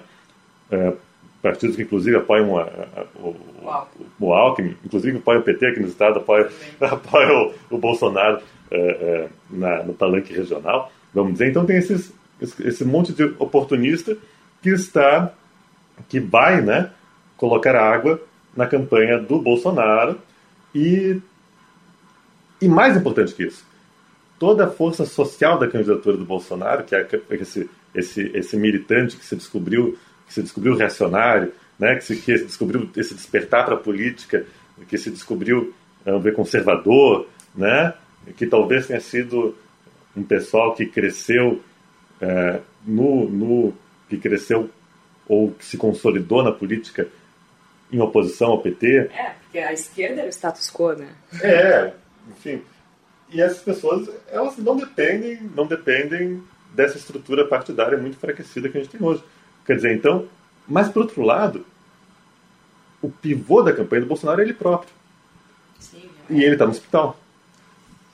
[0.71, 0.93] É,
[1.41, 3.35] partidos que inclusive apoiam a, a, o,
[4.19, 6.49] o, Alckmin, inclusive apoiam o PT aqui no estado, apoiam,
[6.81, 8.41] apoiam o, o Bolsonaro
[8.71, 11.49] é, é, na, no palanque regional, vamos dizer.
[11.49, 14.17] Então tem esses, esse, esse monte de oportunista
[14.61, 15.33] que está,
[16.09, 16.89] que vai, né,
[17.37, 18.19] colocar água
[18.55, 20.19] na campanha do Bolsonaro.
[20.73, 21.19] E,
[22.61, 23.65] e mais importante que isso,
[24.39, 29.25] toda a força social da candidatura do Bolsonaro, que é esse, esse, esse militante que
[29.25, 33.77] se descobriu que se descobriu reacionário, né, que, se, que descobriu esse despertar para a
[33.77, 34.45] política,
[34.87, 35.73] que se descobriu
[36.05, 37.93] vamos ver, conservador, né,
[38.35, 39.55] que talvez tenha sido
[40.15, 41.61] um pessoal que cresceu
[42.21, 43.73] é, no, no
[44.09, 44.69] que cresceu
[45.27, 47.07] ou que se consolidou na política
[47.93, 49.09] em oposição ao PT.
[49.13, 51.09] É, porque a esquerda era o status quo, né?
[51.41, 51.93] É,
[52.29, 52.61] enfim.
[53.29, 58.81] E essas pessoas, elas não dependem, não dependem dessa estrutura partidária muito enfraquecida que a
[58.81, 59.23] gente tem hoje.
[59.65, 60.27] Quer dizer, então,
[60.67, 61.65] mas por outro lado,
[63.01, 64.91] o pivô da campanha do Bolsonaro é ele próprio.
[65.79, 66.33] Sim, é.
[66.33, 67.19] E ele está no hospital.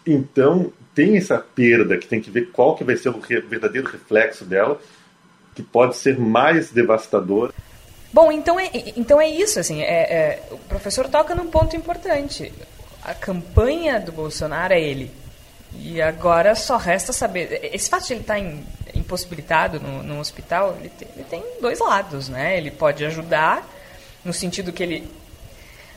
[0.05, 4.43] Então, tem essa perda que tem que ver qual que vai ser o verdadeiro reflexo
[4.43, 4.79] dela,
[5.55, 7.53] que pode ser mais devastador.
[8.11, 12.51] Bom, então é, então é isso, assim, é, é, o professor toca num ponto importante.
[13.03, 15.11] A campanha do Bolsonaro é ele.
[15.75, 17.69] E agora só resta saber.
[17.71, 21.79] Esse fato de ele estar em, impossibilitado no, no hospital, ele tem, ele tem dois
[21.79, 22.57] lados, né?
[22.57, 23.67] Ele pode ajudar,
[24.25, 25.07] no sentido que ele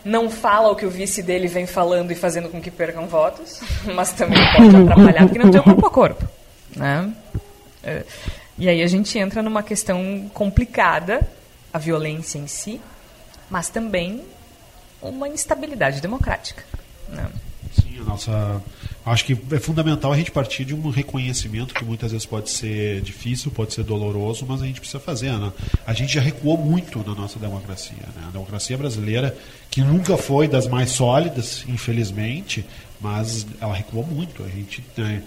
[0.05, 3.61] não fala o que o vice dele vem falando e fazendo com que percam votos,
[3.95, 6.29] mas também pode atrapalhar porque não tem o corpo a corpo.
[6.77, 7.11] Né?
[7.83, 8.03] É,
[8.59, 11.27] e aí a gente entra numa questão complicada
[11.73, 12.81] a violência em si,
[13.51, 14.23] mas também
[15.01, 16.65] uma instabilidade democrática.
[17.09, 17.31] Né?
[17.75, 18.63] Sim, a nossa
[19.05, 23.01] Acho que é fundamental a gente partir de um reconhecimento que muitas vezes pode ser
[23.01, 25.33] difícil, pode ser doloroso, mas a gente precisa fazer.
[25.33, 25.53] Né?
[25.85, 27.97] A gente já recuou muito na nossa democracia.
[28.15, 28.27] Né?
[28.29, 29.37] A democracia brasileira,
[29.69, 32.65] que nunca foi das mais sólidas, infelizmente,
[33.01, 34.45] mas ela recuou muito.
[34.45, 35.21] A gente né?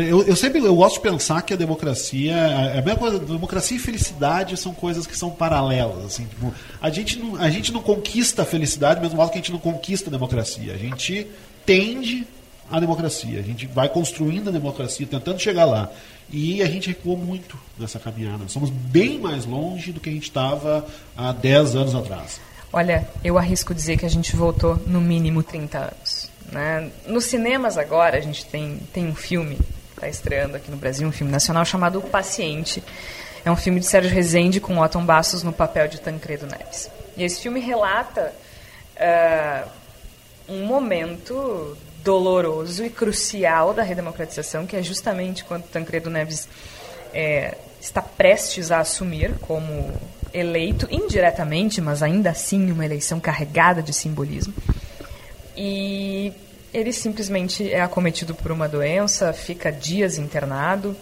[0.00, 3.76] Eu, eu, sempre eu gosto de pensar que a democracia é a mesma coisa, democracia
[3.76, 7.80] e felicidade são coisas que são paralelas assim tipo, a gente não a gente não
[7.80, 10.74] conquista a felicidade mesmo modo que a gente não conquista a democracia.
[10.74, 11.26] A gente
[11.64, 12.26] tende
[12.70, 15.90] à democracia a gente vai construindo a democracia tentando chegar lá.
[16.30, 18.46] E a gente recuou muito nessa caminhada.
[18.48, 22.38] Somos bem mais longe do que a gente estava há 10 anos atrás.
[22.70, 26.90] Olha eu arrisco dizer que a gente voltou no mínimo 30 anos né?
[27.06, 29.58] Nos cinemas agora a gente tem, tem um filme
[29.98, 32.82] está estreando aqui no Brasil, um filme nacional chamado O Paciente.
[33.44, 36.90] É um filme de Sérgio Rezende com Otton Bastos no papel de Tancredo Neves.
[37.16, 38.32] E esse filme relata
[38.96, 39.68] uh,
[40.48, 46.48] um momento doloroso e crucial da redemocratização, que é justamente quando Tancredo Neves
[47.12, 49.92] é, está prestes a assumir como
[50.32, 54.54] eleito, indiretamente, mas ainda assim uma eleição carregada de simbolismo.
[55.56, 56.32] E
[56.72, 60.96] ele simplesmente é acometido por uma doença, fica dias internado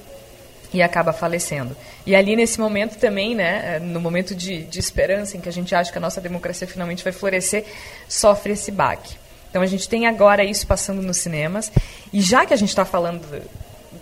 [0.73, 1.77] e acaba falecendo.
[2.05, 5.75] E ali nesse momento também, né, no momento de, de esperança em que a gente
[5.75, 7.65] acha que a nossa democracia finalmente vai florescer,
[8.09, 9.17] sofre esse baque.
[9.51, 11.73] Então a gente tem agora isso passando nos cinemas
[12.13, 13.25] e já que a gente está falando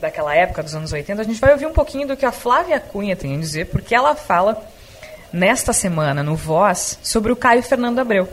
[0.01, 2.81] daquela época dos anos 80, a gente vai ouvir um pouquinho do que a Flávia
[2.81, 4.63] Cunha tem a dizer, porque ela fala
[5.33, 8.29] nesta semana no Voz sobre o Caio Fernando Abreu.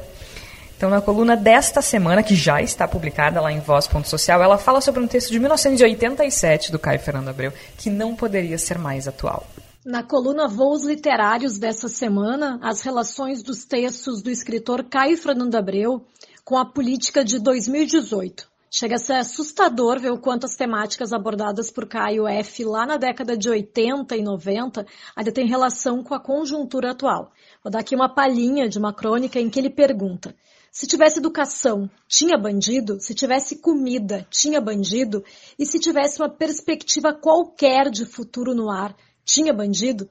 [0.82, 5.00] Então, na coluna desta semana, que já está publicada lá em Voz.social, ela fala sobre
[5.00, 9.46] um texto de 1987 do Caio Fernando Abreu, que não poderia ser mais atual.
[9.86, 16.04] Na coluna Voos Literários dessa semana, as relações dos textos do escritor Caio Fernando Abreu
[16.44, 18.50] com a política de 2018.
[18.74, 22.64] Chega a ser assustador ver o quanto as temáticas abordadas por Caio F.
[22.64, 24.84] lá na década de 80 e 90
[25.16, 27.32] ainda têm relação com a conjuntura atual.
[27.64, 30.34] Vou dar aqui uma palhinha de uma crônica em que ele pergunta:
[30.72, 32.98] se tivesse educação, tinha bandido?
[33.02, 35.22] Se tivesse comida, tinha bandido?
[35.60, 40.10] E se tivesse uma perspectiva qualquer de futuro no ar, tinha bandido?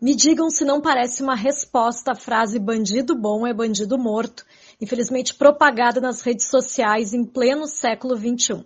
[0.00, 4.46] Me digam se não parece uma resposta à frase bandido bom é bandido morto,
[4.80, 8.64] infelizmente propagada nas redes sociais em pleno século XXI.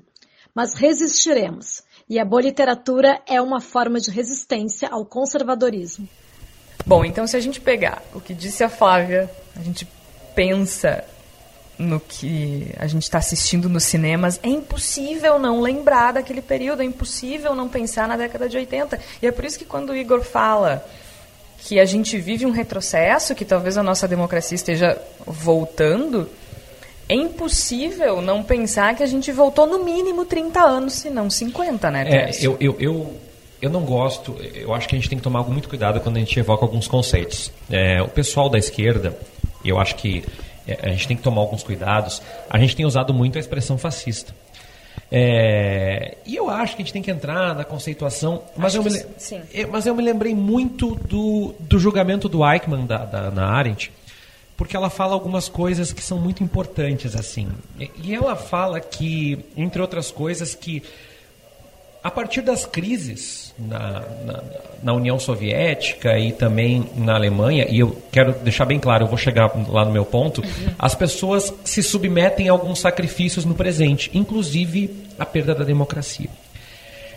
[0.55, 6.07] Mas resistiremos, e a boa literatura é uma forma de resistência ao conservadorismo.
[6.87, 9.89] Bom, então se a gente pegar o que disse a Flávia, a gente
[10.35, 11.03] pensa
[11.79, 16.85] no que a gente está assistindo nos cinemas, é impossível não lembrar daquele período, é
[16.85, 18.99] impossível não pensar na década de 80.
[19.21, 20.85] E é por isso que quando o Igor fala
[21.59, 26.29] que a gente vive um retrocesso, que talvez a nossa democracia esteja voltando,
[27.09, 31.91] é impossível não pensar que a gente voltou no mínimo 30 anos, se não 50,
[31.91, 33.15] né, é, eu, eu, eu,
[33.61, 36.21] eu não gosto, eu acho que a gente tem que tomar muito cuidado quando a
[36.21, 37.51] gente evoca alguns conceitos.
[37.71, 39.19] É, o pessoal da esquerda,
[39.65, 40.25] eu acho que
[40.67, 42.23] a gente tem que tomar alguns cuidados.
[42.49, 44.35] A gente tem usado muito a expressão fascista.
[45.11, 48.91] É, e eu acho que a gente tem que entrar na conceituação, mas, eu me,
[49.53, 53.93] é, mas eu me lembrei muito do, do julgamento do Eichmann da, da, na Arendt,
[54.57, 57.49] porque ela fala algumas coisas que são muito importantes assim.
[58.03, 60.83] E ela fala que, entre outras coisas, que
[62.05, 64.45] a partir das crises na, na,
[64.83, 69.17] na, União Soviética e também na Alemanha, e eu quero deixar bem claro, eu vou
[69.17, 70.75] chegar lá no meu ponto, uhum.
[70.79, 76.29] as pessoas se submetem a alguns sacrifícios no presente, inclusive a perda da democracia.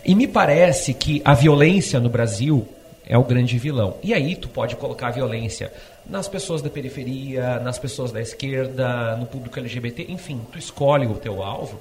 [0.02, 2.66] E me parece que a violência no Brasil
[3.06, 3.96] é o grande vilão.
[4.02, 5.70] E aí tu pode colocar a violência
[6.08, 11.14] nas pessoas da periferia, nas pessoas da esquerda, no público LGBT, enfim, tu escolhe o
[11.14, 11.78] teu alvo.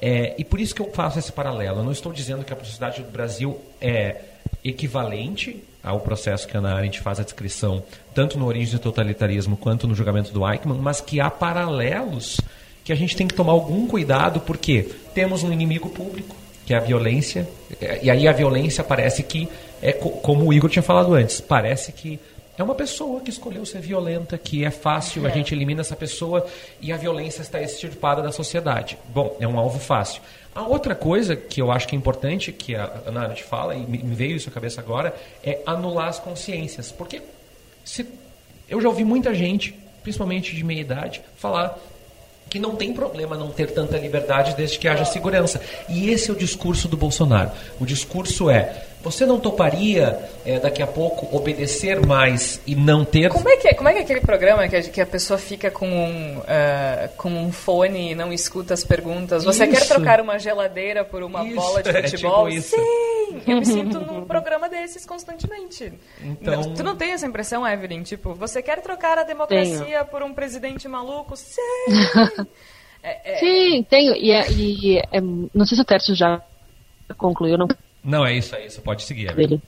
[0.00, 1.80] É, e por isso que eu faço esse paralelo.
[1.80, 4.16] Eu não estou dizendo que a sociedade do Brasil é
[4.64, 7.82] equivalente ao processo que a Ana Arendt faz a descrição,
[8.14, 12.40] tanto no Origem do Totalitarismo quanto no julgamento do Eichmann, mas que há paralelos
[12.84, 16.34] que a gente tem que tomar algum cuidado, porque temos um inimigo público,
[16.66, 17.48] que é a violência,
[18.02, 19.48] e aí a violência parece que,
[19.82, 22.18] é como o Igor tinha falado antes, parece que
[22.60, 25.30] é uma pessoa que escolheu ser violenta, que é fácil, é.
[25.30, 26.46] a gente elimina essa pessoa
[26.78, 28.98] e a violência está extirpada da sociedade.
[29.08, 30.20] Bom, é um alvo fácil.
[30.54, 33.80] A outra coisa que eu acho que é importante, que a Ana Arendt fala, e
[33.80, 36.92] me veio isso à cabeça agora, é anular as consciências.
[36.92, 37.22] Porque
[37.82, 38.06] se,
[38.68, 41.78] eu já ouvi muita gente, principalmente de meia idade, falar
[42.50, 45.62] que não tem problema não ter tanta liberdade desde que haja segurança.
[45.88, 47.52] E esse é o discurso do Bolsonaro.
[47.80, 53.30] O discurso é você não toparia é, daqui a pouco obedecer mais e não ter?
[53.30, 55.38] Como é que é, como é, que é aquele programa que a, que a pessoa
[55.38, 59.44] fica com um, uh, com um fone e não escuta as perguntas?
[59.44, 59.72] Você isso.
[59.72, 61.56] quer trocar uma geladeira por uma isso.
[61.56, 62.48] bola de futebol?
[62.50, 63.42] É tipo Sim!
[63.46, 65.92] Eu me sinto num programa desses constantemente.
[66.20, 66.62] Então...
[66.62, 68.02] Não, tu não tem essa impressão, Evelyn?
[68.02, 70.04] Tipo, você quer trocar a democracia tenho.
[70.06, 71.36] por um presidente maluco?
[71.36, 71.60] Sim!
[73.02, 73.36] é, é...
[73.38, 74.14] Sim, tenho.
[74.14, 76.42] E, é, e é, não sei se o Tércio já
[77.16, 77.68] concluiu, não
[78.02, 78.80] não, é isso, é isso.
[78.80, 79.34] Pode seguir.
[79.34, 79.60] Dele.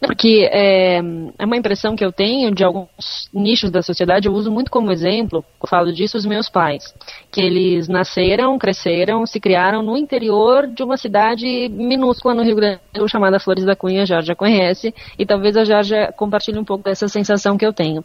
[0.00, 0.96] Porque é,
[1.38, 4.90] é uma impressão que eu tenho de alguns nichos da sociedade, eu uso muito como
[4.90, 6.94] exemplo, eu falo disso os meus pais,
[7.30, 12.80] que eles nasceram, cresceram, se criaram no interior de uma cidade minúscula no Rio Grande
[12.92, 16.64] do Sul, chamada Flores da Cunha, a Jarja conhece, e talvez a Jarja compartilhe um
[16.64, 18.02] pouco dessa sensação que eu tenho.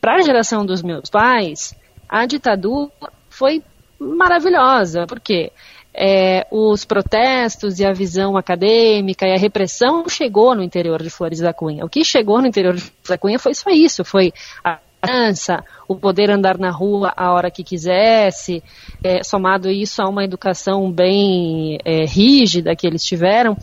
[0.00, 1.74] Para a geração dos meus pais,
[2.08, 2.90] a ditadura
[3.28, 3.62] foi
[3.98, 5.52] maravilhosa, por quê?
[5.94, 11.40] É, os protestos e a visão acadêmica e a repressão chegou no interior de Flores
[11.40, 11.84] da Cunha.
[11.84, 14.32] O que chegou no interior de Flores da Cunha foi só isso, foi
[14.64, 18.62] a dança, o poder andar na rua a hora que quisesse,
[19.02, 23.56] é, somado isso a uma educação bem é, rígida que eles tiveram.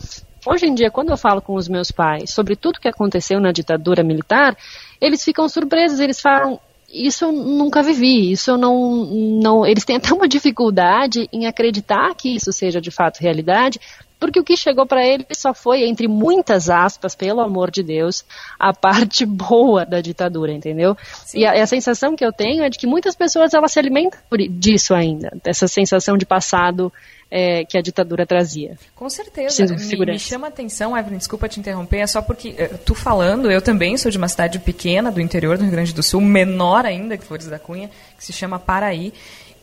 [0.46, 3.52] Hoje em dia, quando eu falo com os meus pais sobre tudo que aconteceu na
[3.52, 4.56] ditadura militar,
[5.00, 6.60] eles ficam surpresos, eles falam,
[6.92, 9.66] isso eu nunca vivi, isso eu não, não.
[9.66, 13.80] Eles têm até uma dificuldade em acreditar que isso seja de fato realidade,
[14.20, 18.26] porque o que chegou para eles só foi, entre muitas aspas, pelo amor de Deus,
[18.60, 20.98] a parte boa da ditadura, entendeu?
[21.26, 21.40] Sim.
[21.40, 24.20] E a, a, sensação que eu tenho é de que muitas pessoas elas se alimentam
[24.52, 26.92] disso ainda, dessa sensação de passado
[27.30, 28.78] é, que a ditadura trazia.
[28.96, 29.66] Com certeza.
[29.66, 33.52] Me, me, chama a atenção, Evelyn, desculpa te interromper, é só porque é, tu falando,
[33.52, 36.86] eu também sou de uma cidade pequena do interior do Rio Grande do Sul, menor
[36.86, 39.14] ainda que Flores da Cunha, que se chama Paraí.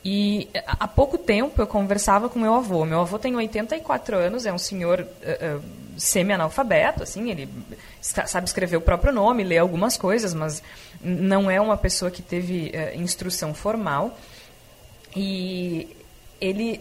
[0.05, 2.85] E há pouco tempo eu conversava com meu avô.
[2.85, 5.63] Meu avô tem 84 anos, é um senhor uh, uh,
[5.97, 7.49] semi-analfabeto, assim, ele
[8.03, 10.63] sabe escrever o próprio nome, lê algumas coisas, mas
[11.01, 14.19] não é uma pessoa que teve uh, instrução formal.
[15.17, 15.97] E
[16.39, 16.81] ele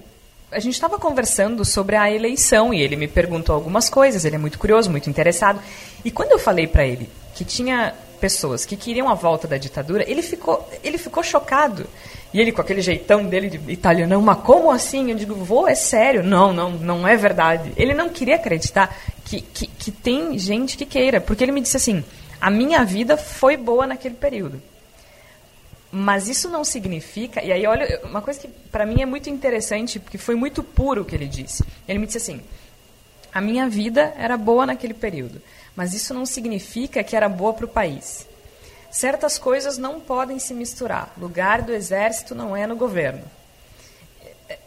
[0.52, 4.24] a gente estava conversando sobre a eleição e ele me perguntou algumas coisas.
[4.24, 5.60] Ele é muito curioso, muito interessado.
[6.06, 10.10] E quando eu falei para ele que tinha pessoas que queriam a volta da ditadura,
[10.10, 11.88] ele ficou, ele ficou chocado.
[12.34, 15.12] E ele com aquele jeitão dele de italiano, mas como assim?
[15.12, 16.24] Eu digo, vou, é sério.
[16.24, 17.72] Não, não, não é verdade.
[17.78, 21.78] Ele não queria acreditar que, que, que tem gente que queira, porque ele me disse
[21.78, 22.04] assim:
[22.42, 24.60] a minha vida foi boa naquele período.
[25.92, 27.44] Mas isso não significa.
[27.44, 31.04] E aí, olha, uma coisa que para mim é muito interessante, porque foi muito puro
[31.04, 31.64] o que ele disse.
[31.88, 32.42] Ele me disse assim:
[33.32, 35.40] a minha vida era boa naquele período,
[35.76, 38.28] mas isso não significa que era boa para o país.
[38.94, 41.12] Certas coisas não podem se misturar.
[41.18, 43.24] Lugar do exército não é no governo.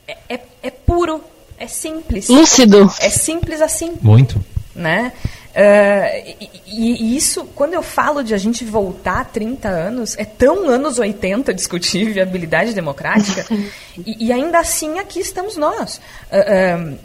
[0.09, 1.23] É, é, é puro,
[1.57, 2.29] é simples.
[2.29, 2.93] Lúcido.
[3.01, 3.97] É simples assim.
[4.03, 4.45] Muito.
[4.75, 5.13] Né?
[5.55, 6.35] Uh,
[6.67, 10.99] e, e, isso, quando eu falo de a gente voltar 30 anos, é tão anos
[10.99, 13.47] 80 discutir viabilidade democrática,
[14.05, 16.01] e, e, ainda assim aqui estamos nós.
[16.33, 16.99] Uh, uh,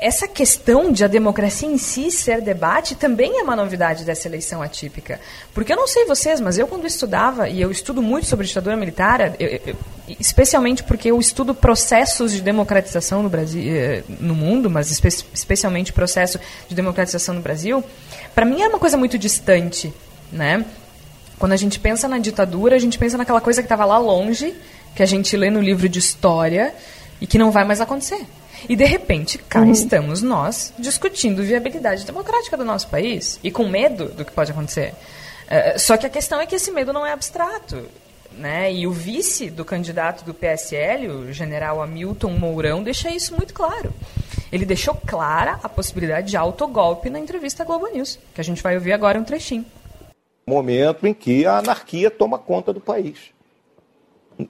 [0.00, 4.60] essa questão de a democracia em si ser debate também é uma novidade dessa eleição
[4.60, 5.18] atípica.
[5.54, 8.76] Porque eu não sei vocês, mas eu quando estudava, e eu estudo muito sobre ditadura
[8.76, 9.76] militar, eu, eu,
[10.20, 15.90] especialmente porque eu estudo processos de democratização no Brasil, eh, no mundo, mas espe especialmente
[15.90, 17.82] processo de democratização no Brasil,
[18.34, 19.92] para mim é uma coisa muito distante,
[20.30, 20.66] né?
[21.38, 24.54] Quando a gente pensa na ditadura, a gente pensa naquela coisa que estava lá longe,
[24.94, 26.74] que a gente lê no livro de história
[27.20, 28.26] e que não vai mais acontecer.
[28.66, 29.70] E de repente, cá uhum.
[29.70, 34.94] estamos nós discutindo viabilidade democrática do nosso país e com medo do que pode acontecer.
[35.46, 37.86] Uh, só que a questão é que esse medo não é abstrato.
[38.32, 38.72] Né?
[38.72, 43.92] E o vice do candidato do PSL, o general Hamilton Mourão, deixa isso muito claro.
[44.52, 48.62] Ele deixou clara a possibilidade de autogolpe na entrevista à Globo News, que a gente
[48.62, 49.66] vai ouvir agora um trechinho.
[50.46, 53.32] Momento em que a anarquia toma conta do país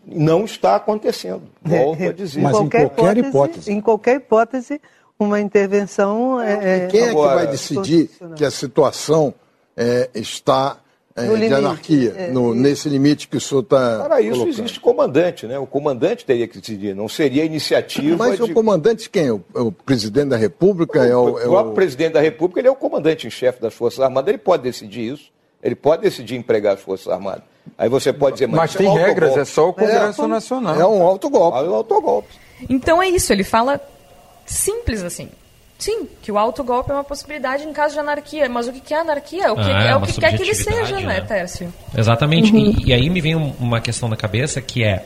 [0.07, 1.43] não está acontecendo.
[1.63, 2.41] Volto a dizer.
[2.41, 4.81] Mas em qualquer, em qualquer hipótese, hipótese, Em qualquer hipótese,
[5.19, 6.85] uma intervenção é.
[6.85, 9.35] é quem é Agora, que vai decidir que a situação
[9.77, 10.79] é, está
[11.17, 14.05] é, de limite, anarquia, é, no, nesse limite que o senhor está.
[14.05, 14.59] Para isso colocando.
[14.59, 15.59] existe comandante, né?
[15.59, 18.17] O comandante teria que decidir, não seria iniciativa.
[18.17, 18.43] Mas de...
[18.43, 19.31] o comandante quem?
[19.31, 21.01] O, o presidente da República?
[21.01, 23.75] O, é o, o próprio presidente da República ele é o comandante em chefe das
[23.75, 25.31] Forças Armadas, ele pode decidir isso.
[25.61, 27.43] Ele pode decidir empregar as Forças Armadas.
[27.77, 30.27] Aí você pode dizer, mas, mas tem é um regras, é só o Congresso é,
[30.27, 30.81] Nacional.
[30.81, 31.59] É um autogolpe.
[31.59, 32.35] É um autogolpe.
[32.69, 33.81] Então é isso, ele fala
[34.47, 35.29] simples assim.
[35.79, 38.49] Sim, que o autogolpe é uma possibilidade em caso de anarquia.
[38.49, 39.53] Mas o que é anarquia?
[39.53, 41.73] O que, ah, é, é o que quer que ele seja, né, né Tércio?
[41.97, 42.53] Exatamente.
[42.53, 42.59] Uhum.
[42.59, 45.05] E, e, aí me vem uma questão na cabeça que é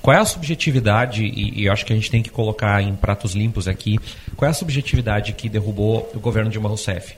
[0.00, 2.94] Qual é a subjetividade, e, e eu acho que a gente tem que colocar em
[2.94, 3.98] pratos limpos aqui,
[4.36, 7.16] qual é a subjetividade que derrubou o governo Dilma Rousseff?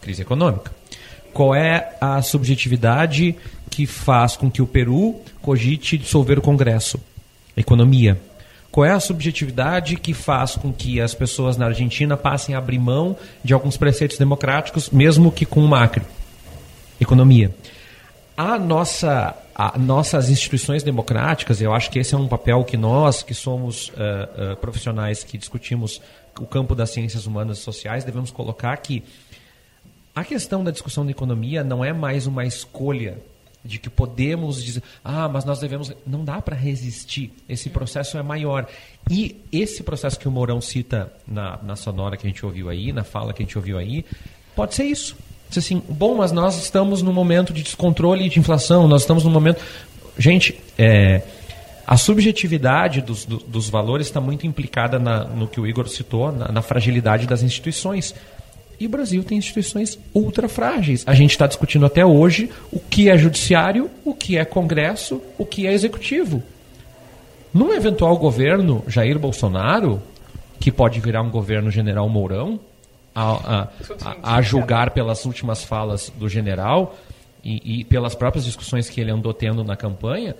[0.00, 0.72] Crise econômica.
[1.32, 3.36] Qual é a subjetividade
[3.72, 7.00] que faz com que o Peru cogite dissolver o Congresso?
[7.56, 8.20] Economia.
[8.70, 12.78] Qual é a subjetividade que faz com que as pessoas na Argentina passem a abrir
[12.78, 16.04] mão de alguns preceitos democráticos, mesmo que com o macro?
[17.00, 17.54] Economia.
[18.36, 23.22] A nossa, a nossas instituições democráticas, eu acho que esse é um papel que nós,
[23.22, 25.98] que somos uh, uh, profissionais que discutimos
[26.38, 29.02] o campo das ciências humanas e sociais, devemos colocar que
[30.14, 33.18] a questão da discussão da economia não é mais uma escolha
[33.64, 35.92] de que podemos dizer, ah, mas nós devemos.
[36.06, 37.32] Não dá para resistir.
[37.48, 38.66] Esse processo é maior.
[39.10, 42.92] E esse processo que o Mourão cita na, na sonora que a gente ouviu aí,
[42.92, 44.04] na fala que a gente ouviu aí,
[44.56, 45.16] pode ser isso.
[45.48, 49.30] Diz assim, bom, mas nós estamos num momento de descontrole de inflação, nós estamos num
[49.30, 49.62] momento.
[50.18, 51.22] Gente, é,
[51.86, 56.50] a subjetividade dos, dos valores está muito implicada na, no que o Igor citou, na,
[56.50, 58.14] na fragilidade das instituições.
[58.78, 61.04] E o Brasil tem instituições ultra frágeis.
[61.06, 65.46] A gente está discutindo até hoje o que é judiciário, o que é Congresso, o
[65.46, 66.42] que é executivo.
[67.52, 70.02] Num eventual governo Jair Bolsonaro,
[70.58, 72.58] que pode virar um governo general Mourão,
[73.14, 73.68] a,
[74.04, 76.96] a, a julgar pelas últimas falas do general
[77.44, 80.34] e, e, pelas próprias discussões que ele andou tendo na campanha,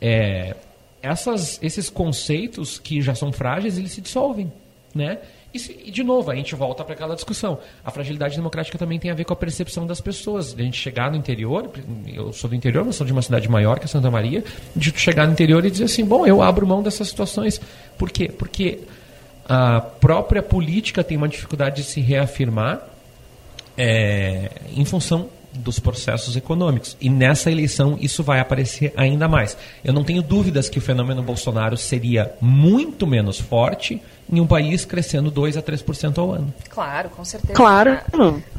[0.00, 0.54] é,
[1.02, 4.52] essas, esses conceitos que já são frágeis, eles se dissolvem.
[4.94, 5.18] Né?
[5.52, 7.58] E, de novo, a gente volta para aquela discussão.
[7.82, 10.54] A fragilidade democrática também tem a ver com a percepção das pessoas.
[10.58, 11.70] A gente chegar no interior,
[12.06, 14.44] eu sou do interior, mas sou de uma cidade maior que é Santa Maria,
[14.76, 17.60] de chegar no interior e dizer assim, bom, eu abro mão dessas situações.
[17.96, 18.28] Por quê?
[18.28, 18.80] Porque
[19.48, 22.86] a própria política tem uma dificuldade de se reafirmar
[23.76, 26.96] é, em função dos processos econômicos.
[27.00, 29.56] E nessa eleição isso vai aparecer ainda mais.
[29.84, 34.84] Eu não tenho dúvidas que o fenômeno Bolsonaro seria muito menos forte em um país
[34.84, 36.52] crescendo 2 a 3% ao ano.
[36.68, 37.54] Claro, com certeza.
[37.54, 37.98] Claro.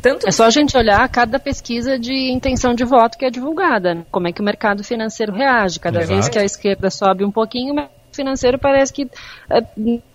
[0.01, 0.27] Tanto...
[0.27, 3.93] É só a gente olhar cada pesquisa de intenção de voto que é divulgada.
[3.93, 4.05] Né?
[4.09, 5.79] Como é que o mercado financeiro reage.
[5.79, 6.13] Cada Exato.
[6.13, 7.75] vez que a esquerda sobe um pouquinho, o
[8.11, 9.09] financeiro parece que
[9.49, 9.63] é,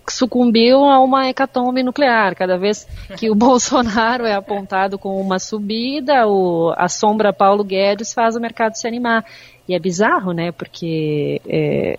[0.09, 2.35] sucumbiu a uma hecatombe nuclear.
[2.35, 2.87] Cada vez
[3.17, 8.39] que o Bolsonaro é apontado com uma subida, o, a sombra Paulo Guedes faz o
[8.39, 9.25] mercado se animar.
[9.67, 10.51] E é bizarro, né?
[10.51, 11.97] Porque é,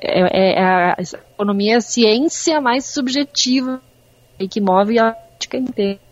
[0.00, 0.96] é, é a
[1.34, 3.80] economia é a ciência mais subjetiva
[4.38, 6.09] e que move a política inteira.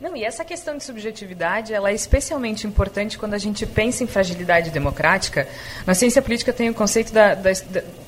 [0.00, 4.06] Não, e essa questão de subjetividade, ela é especialmente importante quando a gente pensa em
[4.06, 5.46] fragilidade democrática.
[5.86, 7.50] Na ciência política tem o conceito da, da,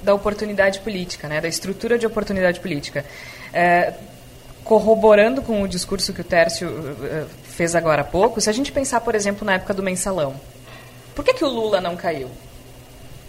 [0.03, 3.05] da oportunidade política, né, da estrutura de oportunidade política.
[3.53, 3.93] É,
[4.65, 8.73] corroborando com o discurso que o Tércio uh, fez agora há pouco, se a gente
[8.73, 10.35] pensar, por exemplo, na época do mensalão,
[11.15, 12.31] por que, que o Lula não caiu?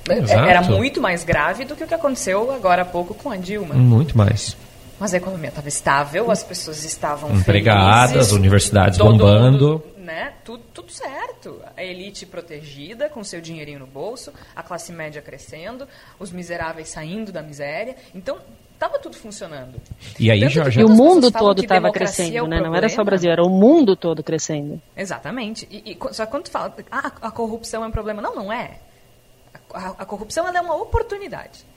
[0.10, 0.50] Exato.
[0.50, 3.74] Era muito mais grave do que o que aconteceu agora há pouco com a Dilma.
[3.74, 4.56] Muito mais.
[5.04, 9.72] Mas a economia estava estável, as pessoas estavam empregadas, felizes, universidades bombando.
[9.72, 10.36] Mundo, né?
[10.46, 11.62] Tudo, tudo certo.
[11.76, 15.86] A elite protegida, com seu dinheirinho no bolso, a classe média crescendo,
[16.18, 17.98] os miseráveis saindo da miséria.
[18.16, 18.40] Então,
[18.76, 19.74] estava tudo funcionando.
[20.18, 22.62] E aí, Jorge, e o mundo todo estava crescendo, é né?
[22.62, 24.82] Não era só o Brasil, era o mundo todo crescendo.
[24.96, 25.68] Exatamente.
[25.70, 28.22] E, e só quando tu fala, ah, a corrupção é um problema.
[28.22, 28.80] Não, não é.
[29.74, 31.73] A, a corrupção é uma oportunidade.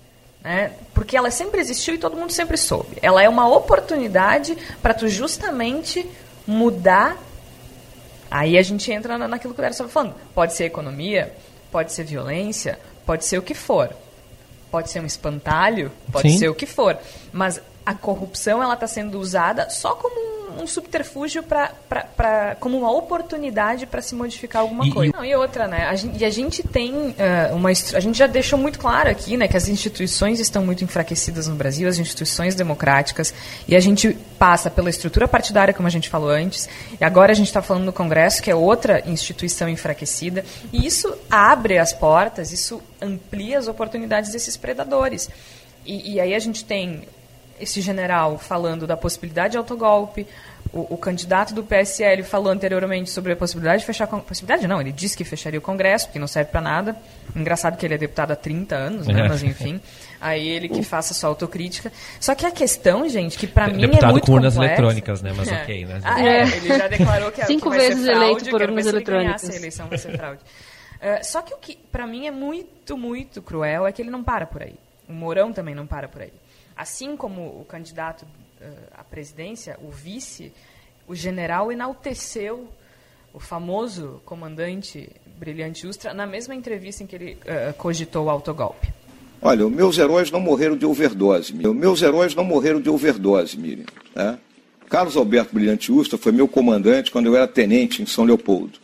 [0.47, 0.70] Né?
[0.94, 2.99] Porque ela sempre existiu e todo mundo sempre soube.
[3.03, 6.09] Ela é uma oportunidade para tu justamente
[6.47, 7.16] mudar.
[8.30, 10.14] Aí a gente entra naquilo que o estava falando.
[10.32, 11.34] Pode ser economia,
[11.72, 13.90] pode ser violência, pode ser o que for.
[14.70, 16.38] Pode ser um espantalho, pode Sim.
[16.38, 16.97] ser o que for.
[17.32, 22.91] Mas a corrupção ela está sendo usada só como um um subterfúgio pra, como uma
[22.91, 25.12] oportunidade para se modificar alguma e, coisa.
[25.12, 25.16] E...
[25.16, 25.87] Não, e outra, né?
[25.87, 27.70] A gente, e a gente tem uh, uma.
[27.70, 31.55] A gente já deixou muito claro aqui, né, que as instituições estão muito enfraquecidas no
[31.55, 33.34] Brasil, as instituições democráticas,
[33.68, 36.68] e a gente passa pela estrutura partidária, como a gente falou antes,
[37.01, 41.12] e agora a gente está falando no Congresso, que é outra instituição enfraquecida, e isso
[41.30, 45.28] abre as portas, isso amplia as oportunidades desses predadores.
[45.84, 47.03] E, e aí a gente tem
[47.61, 50.26] esse general falando da possibilidade de autogolpe,
[50.72, 54.07] o, o, candidato do PSL falou anteriormente sobre a possibilidade de fechar...
[54.07, 56.96] Possibilidade não, ele disse que fecharia o Congresso, porque não serve para nada.
[57.34, 59.20] Engraçado que ele é deputado há 30 anos, né?
[59.20, 59.28] É.
[59.28, 59.80] Mas enfim.
[60.20, 61.92] Aí ele que faça sua autocrítica.
[62.20, 65.32] Só que a questão, gente, que para mim é Deputado muito com urnas eletrônicas, né?
[65.36, 65.62] Mas é.
[65.62, 66.00] ok, né?
[66.02, 66.42] Ah, é.
[66.42, 69.50] Ele já declarou que, Cinco que vai vezes ser fraude, eleito por urnas eletrônicas.
[69.50, 70.40] a eleição vai ser fraude.
[70.96, 74.24] Uh, só que o que para mim é muito, muito cruel é que ele não
[74.24, 74.74] para por aí.
[75.09, 76.32] O Mourão também não para por aí.
[76.77, 80.53] Assim como o candidato uh, à presidência, o vice,
[81.09, 82.68] o general enalteceu
[83.33, 88.89] o famoso comandante Brilhante Ustra na mesma entrevista em que ele uh, cogitou o autogolpe.
[89.41, 91.55] Olha, meus heróis não morreram de overdose.
[91.55, 93.85] Meus heróis não morreram de overdose, Miriam.
[94.14, 94.39] Né?
[94.89, 98.79] Carlos Alberto Brilhante Usta foi meu comandante quando eu era tenente em São Leopoldo.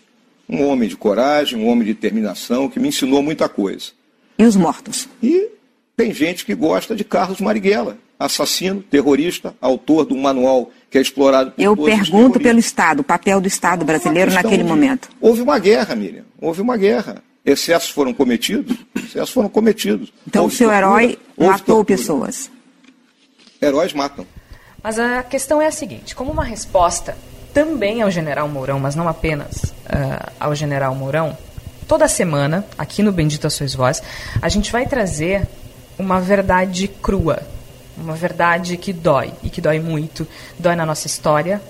[0.48, 3.92] Um homem de coragem, um homem de determinação, que me ensinou muita coisa.
[4.38, 5.08] E os mortos?
[5.22, 5.48] E
[5.96, 11.00] tem gente que gosta de Carlos Marighella, assassino, terrorista, autor de um manual que é
[11.00, 14.68] explorado por Eu pergunto pelo Estado, o papel do Estado brasileiro naquele de...
[14.68, 15.08] momento.
[15.20, 16.24] Houve uma guerra, Miriam.
[16.40, 17.22] Houve uma guerra.
[17.44, 18.76] Excessos foram cometidos?
[18.94, 20.12] Excessos foram cometidos.
[20.26, 21.84] Então houve o seu tortura, herói matou tortura.
[21.84, 22.50] pessoas.
[23.60, 24.26] Heróis matam.
[24.82, 27.16] Mas a questão é a seguinte: como uma resposta
[27.52, 31.36] também ao general Mourão, mas não apenas uh, ao general Mourão,
[31.86, 34.02] toda semana, aqui no Bendita Sois Vós,
[34.40, 35.46] a gente vai trazer
[36.02, 37.42] uma verdade crua,
[37.96, 40.26] uma verdade que dói, e que dói muito,
[40.58, 41.62] dói na nossa história,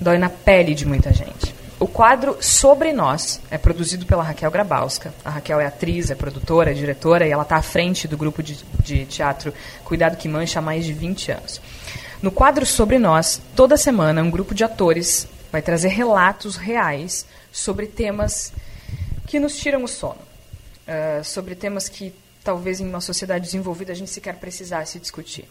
[0.00, 1.54] dói na pele de muita gente.
[1.78, 5.12] O quadro Sobre Nós é produzido pela Raquel Grabowska.
[5.24, 8.40] A Raquel é atriz, é produtora, é diretora e ela está à frente do grupo
[8.40, 9.52] de, de teatro
[9.84, 11.60] Cuidado que Mancha há mais de 20 anos.
[12.22, 17.86] No quadro Sobre Nós, toda semana, um grupo de atores vai trazer relatos reais sobre
[17.86, 18.52] temas
[19.26, 20.20] que nos tiram o sono.
[20.86, 25.48] Uh, sobre temas que talvez em uma sociedade desenvolvida a gente sequer precisasse discutir.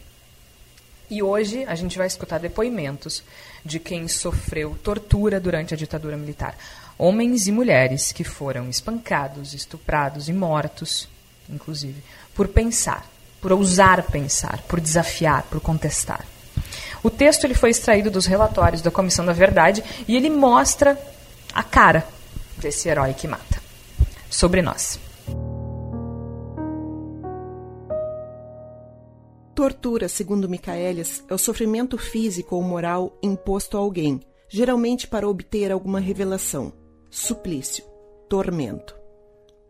[1.10, 3.22] E hoje a gente vai escutar depoimentos
[3.66, 6.58] de quem sofreu tortura durante a ditadura militar.
[6.98, 11.10] Homens e mulheres que foram espancados, estuprados e mortos,
[11.50, 12.02] inclusive,
[12.34, 13.06] por pensar,
[13.42, 16.26] por ousar pensar, por desafiar, por contestar.
[17.04, 20.98] O texto ele foi extraído dos relatórios da Comissão da Verdade e ele mostra
[21.54, 22.08] a cara
[22.58, 23.62] desse herói que mata.
[24.30, 24.98] Sobre nós.
[29.62, 35.72] Tortura, segundo Michaelis, é o sofrimento físico ou moral imposto a alguém, geralmente para obter
[35.72, 36.74] alguma revelação.
[37.12, 37.84] Suplício,
[38.28, 38.96] tormento.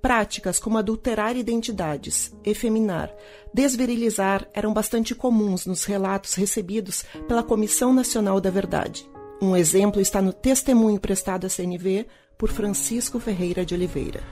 [0.02, 3.14] Práticas como adulterar identidades, efeminar,
[3.54, 9.06] desvirilizar eram bastante comuns nos relatos recebidos pela Comissão Nacional da Verdade.
[9.42, 14.24] Um exemplo está no testemunho prestado à CNV por Francisco Ferreira de Oliveira.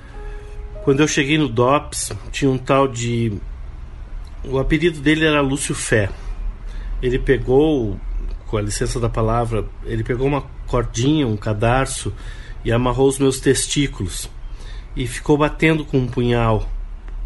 [0.86, 3.38] Quando eu cheguei no DOPS, tinha um tal de
[4.44, 6.10] o apelido dele era Lúcio Fé.
[7.02, 8.00] Ele pegou,
[8.48, 12.14] com a licença da palavra, ele pegou uma cordinha, um cadarço
[12.64, 14.30] e amarrou os meus testículos
[14.96, 16.70] e ficou batendo com um punhal,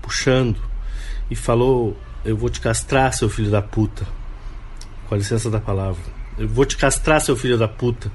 [0.01, 0.57] puxando
[1.30, 4.05] e falou: Eu vou te castrar, seu filho da puta.
[5.07, 6.03] Com a licença da palavra.
[6.38, 8.11] Eu vou te castrar, seu filho da puta.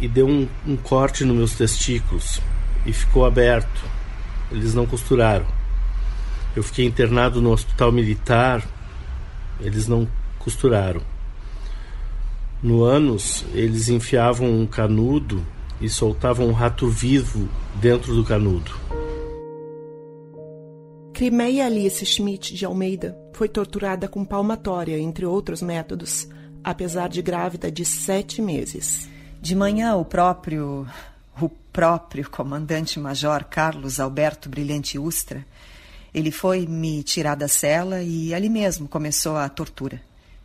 [0.00, 2.40] E deu um, um corte nos meus testículos
[2.84, 3.82] e ficou aberto.
[4.50, 5.46] Eles não costuraram.
[6.56, 8.64] Eu fiquei internado no hospital militar,
[9.60, 11.02] eles não costuraram.
[12.62, 15.44] No ânus, eles enfiavam um canudo
[15.80, 18.72] e soltavam um rato vivo dentro do canudo.
[21.12, 26.28] Crimeia Alice Schmidt de Almeida foi torturada com palmatória, entre outros métodos,
[26.62, 29.08] apesar de grávida de sete meses.
[29.40, 30.86] De manhã, o próprio,
[31.40, 35.44] o próprio comandante-major Carlos Alberto Brilhante Ustra
[36.14, 40.00] ele foi me tirar da cela e ali mesmo começou a tortura.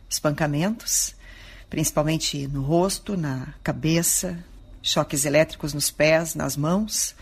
[0.08, 1.14] Espancamentos,
[1.70, 4.44] principalmente no rosto, na cabeça,
[4.82, 7.14] choques elétricos nos pés, nas mãos,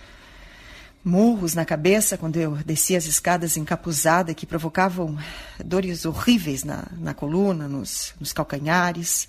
[1.04, 5.18] murros na cabeça quando eu descia as escadas encapuzada que provocavam
[5.62, 9.28] dores horríveis na, na coluna, nos, nos calcanhares,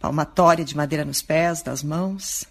[0.00, 2.44] palmatória de madeira nos pés, nas mãos.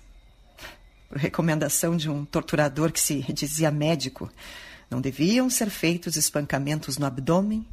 [1.10, 4.32] Por recomendação de um torturador que se dizia médico,
[4.90, 7.66] não deviam ser feitos espancamentos no abdômen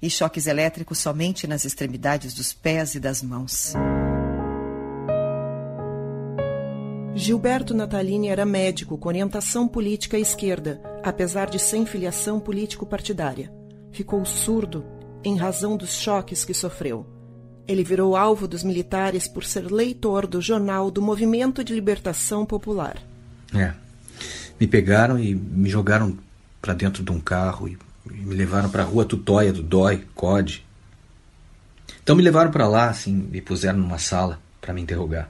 [0.00, 3.74] e choques elétricos somente nas extremidades dos pés e das mãos.
[7.14, 13.52] Gilberto Natalini era médico com orientação política à esquerda, apesar de sem filiação político-partidária.
[13.92, 14.84] Ficou surdo
[15.22, 17.06] em razão dos choques que sofreu.
[17.68, 22.96] Ele virou alvo dos militares por ser leitor do jornal do Movimento de Libertação Popular.
[23.54, 23.72] É.
[24.58, 26.16] Me pegaram e me jogaram
[26.62, 30.64] para dentro de um carro e me levaram para a rua Tutóia do Dói, COD.
[32.02, 35.28] Então me levaram para lá, assim, me puseram numa sala para me interrogar.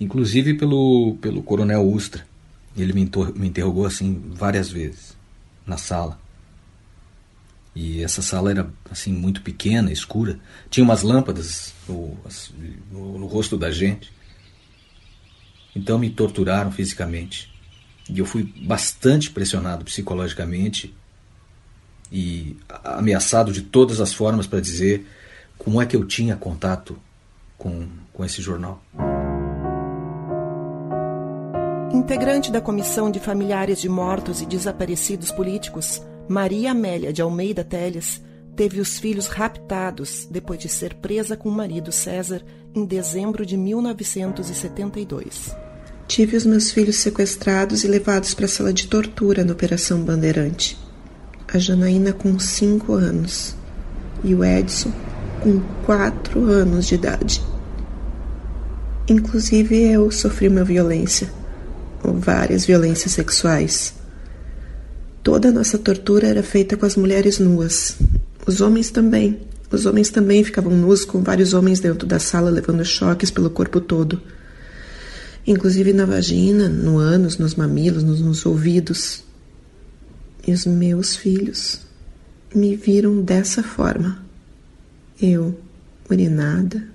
[0.00, 2.24] Inclusive pelo, pelo coronel Ustra.
[2.76, 5.16] Ele me, me interrogou assim várias vezes
[5.66, 6.18] na sala.
[7.74, 10.38] E essa sala era assim muito pequena, escura.
[10.70, 12.16] Tinha umas lâmpadas no,
[12.90, 14.12] no, no rosto da gente.
[15.74, 17.47] Então me torturaram fisicamente.
[18.08, 20.94] E eu fui bastante pressionado psicologicamente
[22.10, 25.06] e ameaçado de todas as formas para dizer
[25.58, 26.98] como é que eu tinha contato
[27.58, 28.80] com, com esse jornal.
[31.92, 38.22] Integrante da Comissão de Familiares de Mortos e Desaparecidos Políticos, Maria Amélia de Almeida Teles
[38.54, 42.42] teve os filhos raptados depois de ser presa com o marido César
[42.74, 45.67] em dezembro de 1972.
[46.08, 50.78] Tive os meus filhos sequestrados e levados para a sala de tortura na Operação Bandeirante.
[51.46, 53.54] A Janaína com 5 anos
[54.24, 54.90] e o Edson
[55.42, 57.42] com 4 anos de idade.
[59.06, 61.30] Inclusive eu sofri uma violência,
[62.02, 63.92] ou várias violências sexuais.
[65.22, 67.96] Toda a nossa tortura era feita com as mulheres nuas.
[68.46, 69.40] Os homens também.
[69.70, 73.78] Os homens também ficavam nus com vários homens dentro da sala levando choques pelo corpo
[73.78, 74.22] todo.
[75.48, 79.24] Inclusive na vagina, no ânus, nos mamilos, nos, nos ouvidos.
[80.46, 81.80] E os meus filhos
[82.54, 84.22] me viram dessa forma.
[85.18, 85.58] Eu,
[86.10, 86.86] urinada,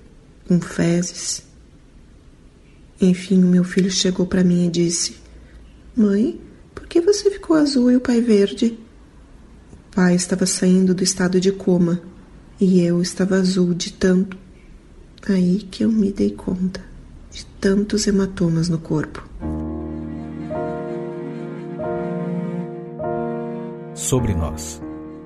[0.46, 1.42] com fezes,
[3.00, 5.16] Enfim, o meu filho chegou para mim e disse:
[5.96, 6.40] Mãe,
[6.72, 8.78] por que você ficou azul e o pai verde?
[9.72, 12.00] O pai estava saindo do estado de coma
[12.60, 14.38] e eu estava azul de tanto.
[15.28, 16.93] Aí que eu me dei conta
[17.64, 19.26] tantos hematomas no corpo.
[23.94, 24.82] Sobre Nós.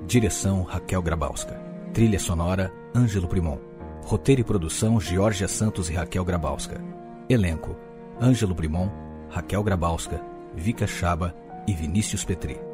[0.06, 1.60] Direção Raquel Grabowska.
[1.92, 3.58] Trilha sonora Ângelo Primon.
[4.04, 6.80] Roteiro e produção Georgia Santos e Raquel Grabowska.
[7.28, 7.76] Elenco:
[8.22, 8.88] Ângelo Primon,
[9.28, 10.20] Raquel Grabowska,
[10.54, 11.34] Vika Chaba
[11.66, 12.67] e Vinícius Petri.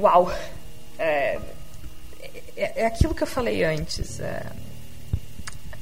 [0.00, 0.32] Uau!
[0.98, 1.38] É,
[2.56, 4.18] é, é aquilo que eu falei antes.
[4.18, 4.46] É,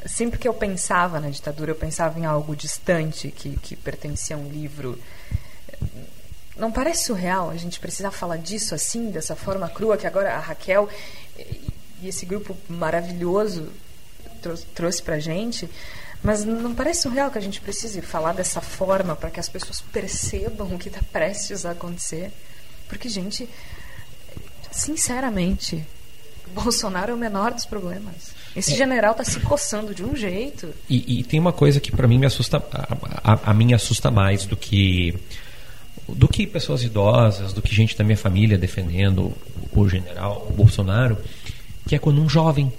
[0.07, 4.39] sempre que eu pensava na ditadura, eu pensava em algo distante que, que pertencia a
[4.39, 4.99] um livro.
[6.57, 10.41] Não parece surreal a gente precisar falar disso assim, dessa forma crua, que agora a
[10.41, 10.89] Raquel
[12.03, 13.71] e esse grupo maravilhoso
[14.43, 15.71] trou trouxe pra gente?
[16.25, 19.81] Mas não parece surreal que a gente precise falar dessa forma para que as pessoas
[19.81, 22.33] percebam o que está prestes a acontecer?
[22.89, 23.49] Porque, gente,
[24.79, 25.85] sinceramente,
[26.55, 28.37] Bolsonaro é o menor dos problemas.
[28.57, 30.72] Esse general tá se coçando de um jeito.
[30.89, 34.11] E, e tem uma coisa que para mim me assusta, a, a, a mim assusta
[34.11, 35.14] mais do que
[36.09, 39.37] do que pessoas idosas, do que gente da minha família defendendo
[39.72, 41.18] o, o general o Bolsonaro,
[41.87, 42.72] que é quando um jovem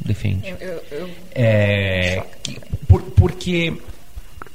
[0.00, 0.48] defende.
[0.48, 2.58] Eu, eu, eu- É, que-
[2.88, 3.74] por- porque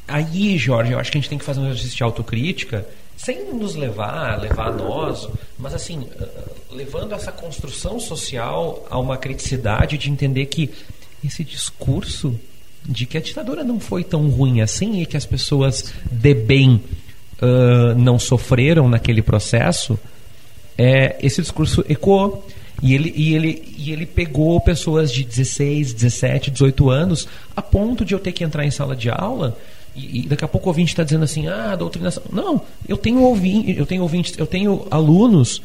[0.08, 2.86] aí, Jorge, eu acho que a gente tem que fazer um exercício de autocrítica
[3.20, 6.28] sem nos levar, levar a nós, mas assim, eh,
[6.72, 10.70] levando essa construção social a uma criticidade de entender que
[11.24, 12.40] esse discurso
[12.86, 16.82] de que a ditadura não foi tão ruim assim e que as pessoas de bem
[17.42, 19.98] ah, não sofreram naquele processo,
[20.78, 22.46] é, esse discurso ecoou.
[22.82, 28.06] E ele, e, ele, e ele pegou pessoas de 16, 17, 18 anos, a ponto
[28.06, 29.58] de eu ter que entrar em sala de aula
[29.96, 32.24] e, e daqui a pouco o ouvinte está dizendo assim, ah, doutrinação.
[32.32, 35.62] Não, eu tenho ouvinte, eu tenho ouvintes, eu tenho alunos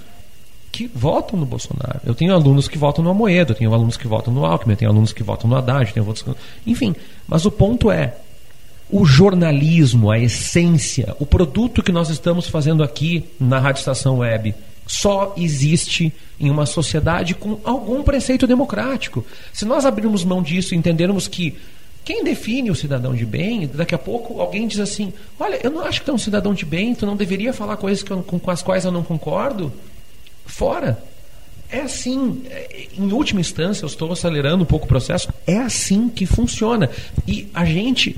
[0.73, 2.01] que votam no Bolsonaro.
[2.05, 4.77] Eu tenho alunos que votam no Amoedo, eu tenho alunos que votam no Alckmin, eu
[4.79, 6.37] tenho alunos que votam no Haddad, eu tenho.
[6.67, 6.97] Enfim,
[7.29, 8.17] mas o ponto é,
[8.91, 14.55] o jornalismo, a essência, o produto que nós estamos fazendo aqui na Rádio Estação Web
[14.87, 19.25] só existe em uma sociedade com algum preceito democrático.
[19.53, 21.57] Se nós abrirmos mão disso e entendermos que
[22.05, 25.81] quem define o cidadão de bem, daqui a pouco alguém diz assim: Olha, eu não
[25.81, 28.23] acho que tu é um cidadão de bem, tu não deveria falar coisas que eu-
[28.23, 29.73] com, com as quais eu não concordo.
[30.47, 31.03] Fora.
[31.71, 36.09] É assim, é, em última instância, eu estou acelerando um pouco o processo, é assim
[36.09, 36.89] que funciona.
[37.27, 38.17] E a gente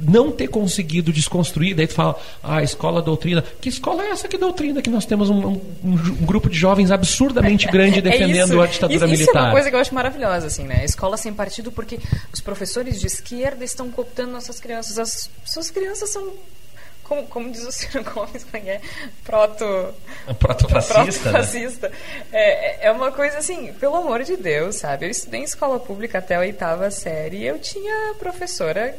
[0.00, 3.42] não ter conseguido desconstruir, daí tu fala, ah, escola doutrina.
[3.60, 6.90] Que escola é essa que doutrina que nós temos um, um- um grupo de jovens
[6.90, 9.30] absurdamente grande defendendo É a ditadura isso, militar?
[9.32, 10.84] Isso é uma coisa que eu acho maravilhosa, assim, né?
[10.84, 11.98] Escola sem partido, porque
[12.32, 14.98] os professores de esquerda estão cooptando nossas crianças.
[14.98, 16.32] As suas crianças são.
[17.04, 18.80] Como, como diz o Ciro Gomes, como é é?
[19.24, 19.64] Proto.
[20.38, 21.32] Protofascista, né?
[21.32, 21.92] Protofascista.
[22.32, 25.06] É, é uma coisa assim, pelo amor de Deus, sabe?
[25.06, 28.94] Eu estudei em escola pública até a oitava série e eu tinha professora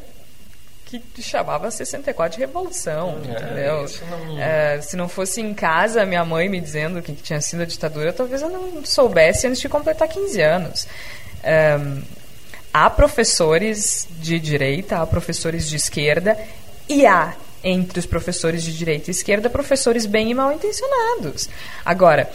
[0.97, 3.85] que chamava 64 de revolução, É, entendeu?
[4.09, 7.65] não- É, se não fosse em casa minha mãe me dizendo que tinha sido a
[7.65, 10.87] ditadura, talvez eu não soubesse antes de completar 15 anos.
[11.43, 12.01] Ahn,
[12.73, 16.37] há professores de direita, há professores de esquerda
[16.87, 17.33] e há
[17.63, 21.49] entre os professores de direita e esquerda professores bem e mal intencionados.
[21.85, 22.29] Agora,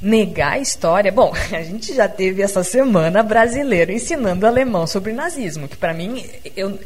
[0.00, 5.68] negar a história, bom, a gente já teve essa semana brasileiro ensinando alemão sobre nazismo,
[5.68, 6.24] que para mim
[6.56, 6.78] eu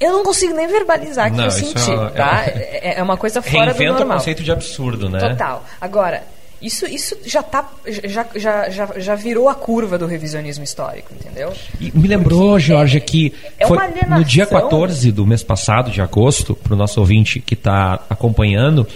[0.00, 2.42] eu não consigo nem verbalizar o que eu senti, é- tá?
[2.46, 4.18] é- É é uma coisa fora do Reinventa o normal.
[4.18, 5.18] conceito de absurdo, né?
[5.20, 5.64] Total.
[5.80, 6.22] Agora,
[6.62, 7.66] Isso, isso já, tá,
[8.04, 11.54] já, já, já, já virou a curva do revisionismo histórico, entendeu?
[11.80, 13.78] E me lembrou, Porque Jorge, que é foi
[14.10, 18.86] no dia 14 do mês passado, de agosto, para o nosso ouvinte que está acompanhando,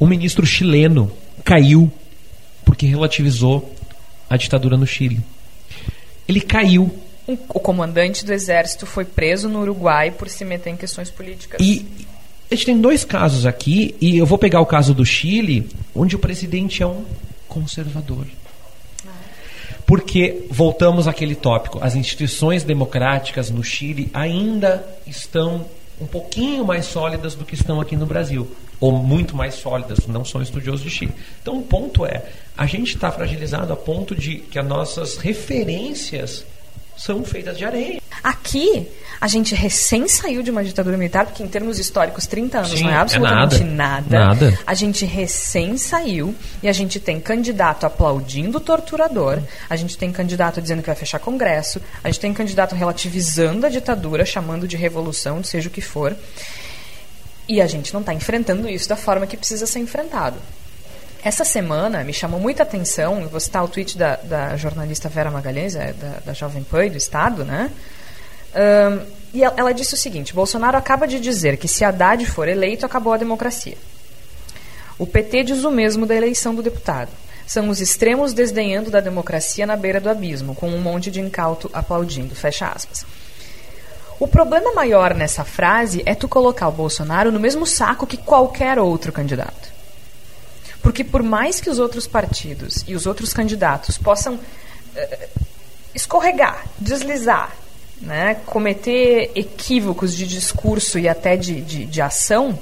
[0.00, 1.10] um ministro chileno
[1.42, 1.90] caiu
[2.64, 3.68] porque relativizou
[4.30, 5.20] a ditadura no Chile.
[6.28, 6.88] Ele caiu.
[7.28, 11.60] O comandante do exército foi preso no Uruguai por se meter em questões políticas.
[11.60, 11.86] E
[12.50, 16.16] a gente tem dois casos aqui, e eu vou pegar o caso do Chile, onde
[16.16, 17.04] o presidente é um
[17.46, 18.24] conservador.
[19.84, 25.66] Porque, voltamos àquele tópico, as instituições democráticas no Chile ainda estão
[26.00, 28.48] um pouquinho mais sólidas do que estão aqui no Brasil.
[28.80, 31.12] Ou muito mais sólidas, não são estudiosos de Chile.
[31.42, 32.22] Então, o ponto é,
[32.56, 36.44] a gente está fragilizado a ponto de que as nossas referências
[36.98, 38.02] são feitas de areia.
[38.22, 38.88] Aqui,
[39.20, 42.84] a gente recém saiu de uma ditadura militar, porque em termos históricos, 30 anos Sim,
[42.84, 44.18] não é absolutamente é nada.
[44.18, 44.50] nada.
[44.50, 44.58] nada.
[44.66, 49.40] A gente recém saiu e a gente tem candidato aplaudindo o torturador,
[49.70, 53.68] a gente tem candidato dizendo que vai fechar congresso, a gente tem candidato relativizando a
[53.68, 56.16] ditadura, chamando de revolução, seja o que for.
[57.48, 60.36] E a gente não está enfrentando isso da forma que precisa ser enfrentado.
[61.22, 65.74] Essa semana me chamou muita atenção, vou citar o tweet da, da jornalista Vera Magalhães,
[65.74, 67.70] é, da, da Jovem Pan do Estado, né?
[68.54, 72.48] Um, e ela, ela disse o seguinte: Bolsonaro acaba de dizer que se Haddad for
[72.48, 73.76] eleito, acabou a democracia.
[74.98, 77.10] O PT diz o mesmo da eleição do deputado.
[77.46, 81.70] São os extremos desdenhando da democracia na beira do abismo, com um monte de incauto
[81.72, 82.34] aplaudindo.
[82.34, 83.06] Fecha aspas.
[84.20, 88.78] O problema maior nessa frase é tu colocar o Bolsonaro no mesmo saco que qualquer
[88.78, 89.77] outro candidato.
[90.88, 95.28] Porque por mais que os outros partidos e os outros candidatos possam uh,
[95.94, 97.54] escorregar, deslizar,
[98.00, 102.58] né, cometer equívocos de discurso e até de, de, de ação,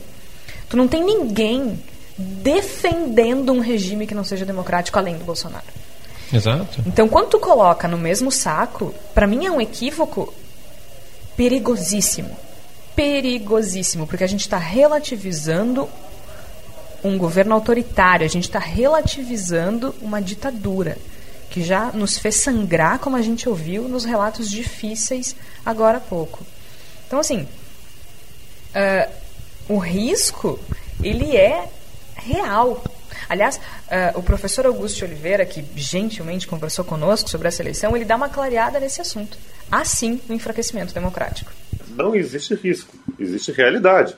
[0.69, 1.81] tu não tem ninguém
[2.19, 5.65] defendendo um regime que não seja democrático além do Bolsonaro.
[6.33, 6.83] Exato.
[6.85, 10.35] Então, quando tu coloca no mesmo saco, para mim é um equívoco
[11.37, 12.37] perigosíssimo.
[12.97, 15.89] Perigosíssimo, porque a gente está relativizando
[17.07, 20.97] um governo autoritário, a gente está relativizando uma ditadura
[21.51, 25.35] que já nos fez sangrar, como a gente ouviu nos relatos difíceis
[25.65, 26.45] agora há pouco.
[27.07, 27.43] Então, assim,
[28.75, 29.13] uh,
[29.69, 30.59] o risco,
[31.03, 31.69] ele é
[32.15, 32.85] real.
[33.29, 38.17] Aliás, uh, o professor Augusto Oliveira, que gentilmente conversou conosco sobre essa eleição, ele dá
[38.17, 39.39] uma clareada nesse assunto.
[39.71, 41.51] Há sim um enfraquecimento democrático.
[41.89, 44.15] Não existe risco, existe realidade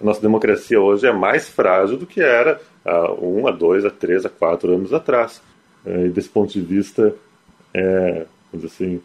[0.00, 4.24] nossa democracia hoje é mais frágil do que era há um, a dois, a três,
[4.24, 5.40] a quatro anos atrás.
[5.84, 7.14] É, e desse ponto de vista,
[7.72, 9.02] é, vamos dizer assim,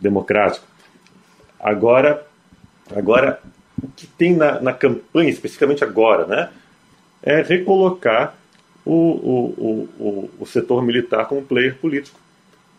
[0.00, 0.66] democrático.
[1.58, 2.26] Agora,
[2.94, 3.40] agora
[3.82, 6.50] o que tem na, na campanha, especificamente agora, né,
[7.22, 8.36] é recolocar
[8.84, 12.18] o, o, o, o setor militar como player político,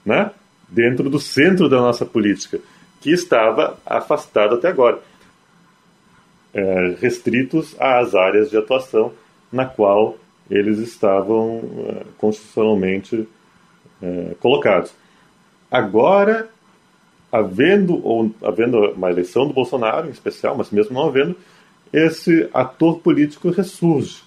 [0.06, 0.32] né,
[0.68, 2.60] dentro do centro da nossa política,
[2.99, 4.99] que estava afastado até agora
[6.54, 9.12] é, restritos às áreas de atuação
[9.51, 10.18] na qual
[10.49, 13.28] eles estavam é, constitucionalmente
[14.01, 14.91] é, colocados.
[15.72, 16.49] Agora,
[17.32, 21.36] havendo ou havendo uma eleição do Bolsonaro, em especial, mas mesmo não havendo,
[21.91, 24.22] esse ator político ressurge.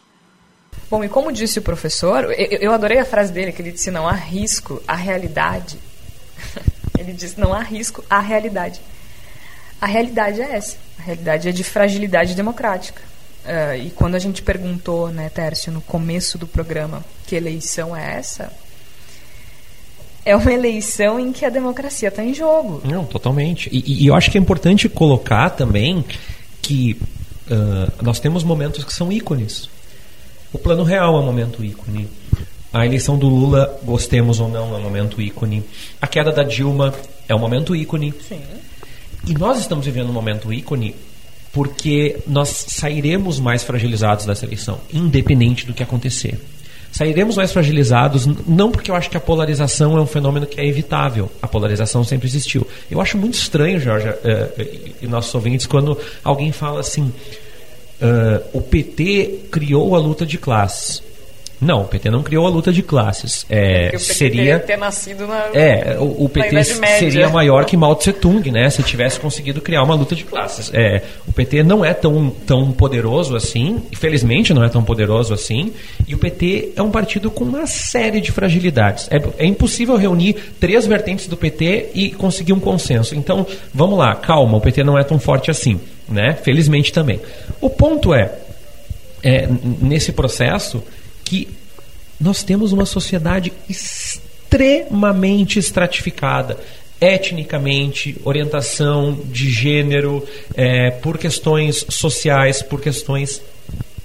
[0.90, 3.90] Bom, e como disse o professor, eu, eu adorei a frase dele, que ele disse:
[3.90, 5.78] não há risco à realidade.
[6.98, 8.80] ele disse: não há risco à realidade.
[9.80, 10.76] A realidade é essa.
[10.98, 13.02] A realidade é de fragilidade democrática.
[13.44, 18.18] Uh, e quando a gente perguntou, né, Tércio, no começo do programa, que eleição é
[18.18, 18.52] essa?
[20.24, 22.82] É uma eleição em que a democracia está em jogo.
[22.84, 23.70] Não, totalmente.
[23.72, 26.04] E, e, eu acho que é importante colocar também
[26.60, 27.00] que
[27.48, 29.70] uh, nós temos momentos que são ícones.
[30.52, 32.08] O Plano Real é um momento ícone.
[32.72, 35.62] A eleição do Lula, gostemos ou não, é um momento ícone.
[36.00, 36.92] A queda da Dilma
[37.28, 38.12] é um momento ícone.
[38.28, 38.42] Sim.
[39.26, 40.94] E nós estamos vivendo um momento ícone
[41.52, 46.38] porque nós sairemos mais fragilizados dessa eleição, independente do que acontecer.
[46.92, 50.66] Sairemos mais fragilizados, não porque eu acho que a polarização é um fenômeno que é
[50.66, 51.30] evitável.
[51.42, 52.66] A polarização sempre existiu.
[52.90, 57.12] Eu acho muito estranho, Jorge, uh, e nossos ouvintes, quando alguém fala assim:
[58.00, 61.02] uh, o PT criou a luta de classes.
[61.60, 63.46] Não, o PT não criou a luta de classes.
[63.48, 67.94] É, o PT seria ter nascido na É, o, o PT seria maior que Mao
[67.94, 68.68] Tse Tung, né?
[68.68, 70.70] Se tivesse conseguido criar uma luta de classes.
[70.74, 75.72] É, o PT não é tão, tão poderoso assim, infelizmente não é tão poderoso assim,
[76.06, 79.08] e o PT é um partido com uma série de fragilidades.
[79.10, 83.14] É, é impossível reunir três vertentes do PT e conseguir um consenso.
[83.14, 86.34] Então, vamos lá, calma, o PT não é tão forte assim, né?
[86.42, 87.18] Felizmente também.
[87.60, 88.32] O ponto é,
[89.22, 89.48] é
[89.80, 90.82] nesse processo
[91.26, 91.48] que
[92.18, 96.56] nós temos uma sociedade extremamente estratificada
[97.00, 103.42] etnicamente, orientação de gênero, é, por questões sociais, por questões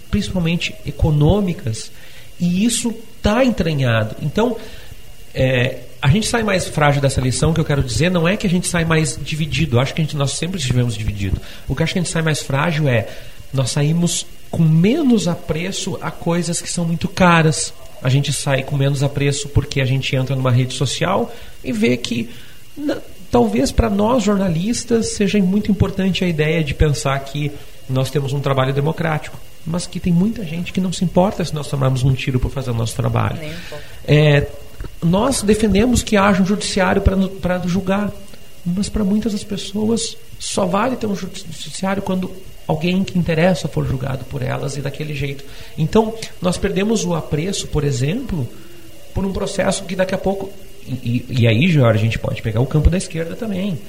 [0.10, 1.90] principalmente econômicas,
[2.38, 4.18] e isso está entranhado.
[4.22, 4.58] Então,
[5.34, 8.46] é, a gente sai mais frágil dessa lição, que eu quero dizer, não é que
[8.46, 11.40] a gente sai mais dividido, acho que a gente, nós sempre estivemos divididos.
[11.70, 13.08] O que acho que a gente sai mais frágil é
[13.54, 17.74] nós saímos com menos apreço a coisas que são muito caras.
[18.04, 21.34] A gente sai com menos apreço porque a gente entra numa rede social
[21.64, 22.30] e vê que
[23.32, 27.52] talvez para nós jornalistas seja muito importante a ideia de pensar que
[27.90, 31.54] nós temos um trabalho democrático, mas que tem muita gente que não se importa se
[31.54, 33.38] nós tomarmos um tiro por fazer o nosso trabalho.
[34.06, 34.48] É,
[35.02, 38.12] nós defendemos que haja um judiciário para julgar,
[38.66, 42.32] mas para muitas das pessoas só vale ter um judiciário quando
[42.68, 45.44] alguém que interessa for julgado por elas e daquele jeito.
[45.78, 48.48] Então, nós perdemos o apreço, por exemplo,
[49.14, 50.50] por um processo que daqui a pouco
[50.88, 53.80] e, e, aí, Jorge, a gente pode pegar o campo da esquerda também.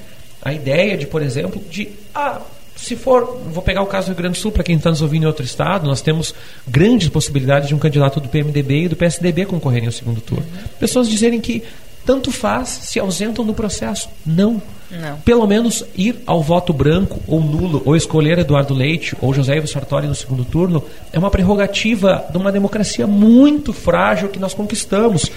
[0.41, 2.41] A ideia de, por exemplo, de ah,
[2.75, 5.01] se for, vou pegar o caso do Rio Grande do Sul, para quem está nos
[5.01, 6.35] ouvindo em outro estado, nós temos
[6.67, 10.45] grandes possibilidades de um candidato do PMDB e do PSDB concorrerem ao segundo turno.
[10.79, 11.63] Pessoas dizerem que
[12.05, 14.09] tanto faz, se ausentam do processo.
[14.25, 14.61] Não.
[14.99, 15.19] Não.
[15.21, 19.67] Pelo menos ir ao voto branco ou nulo, ou escolher Eduardo Leite ou José Ivo
[19.67, 25.31] Sartori no segundo turno, é uma prerrogativa de uma democracia muito frágil que nós conquistamos.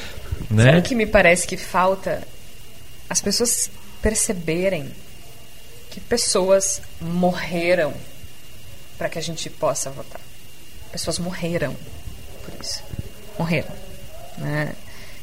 [0.50, 0.64] Né?
[0.64, 2.22] Sabe o que me parece que falta?
[3.08, 3.70] As pessoas
[4.02, 4.90] perceberem
[5.90, 7.94] que pessoas morreram
[8.98, 10.20] para que a gente possa votar.
[10.92, 11.74] Pessoas morreram
[12.44, 12.82] por isso.
[13.38, 13.72] Morreram.
[14.38, 14.72] Né?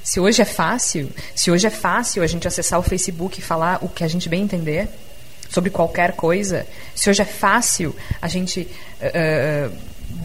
[0.04, 3.80] Se hoje é fácil, se hoje é fácil a gente acessar o Facebook e falar
[3.82, 4.90] o que a gente bem entender
[5.50, 8.68] sobre qualquer coisa, se hoje é fácil a gente
[9.02, 9.74] uh,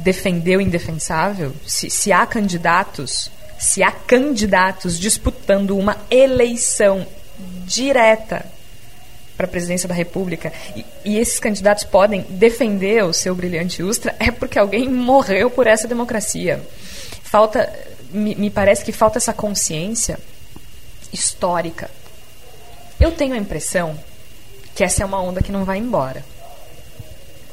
[0.03, 7.05] defender o indefensável, se, se há candidatos se há candidatos disputando uma eleição
[7.67, 8.47] direta
[9.37, 14.15] para a presidência da República e, e, esses candidatos podem defender o seu brilhante Ustra,
[14.19, 16.61] é porque alguém morreu por essa democracia.
[17.23, 17.73] Falta,
[18.11, 20.19] me, me parece que falta essa consciência
[21.13, 21.91] histórica.
[23.01, 23.99] Eu tenho a impressão
[24.75, 26.25] que essa é uma onda que não vai embora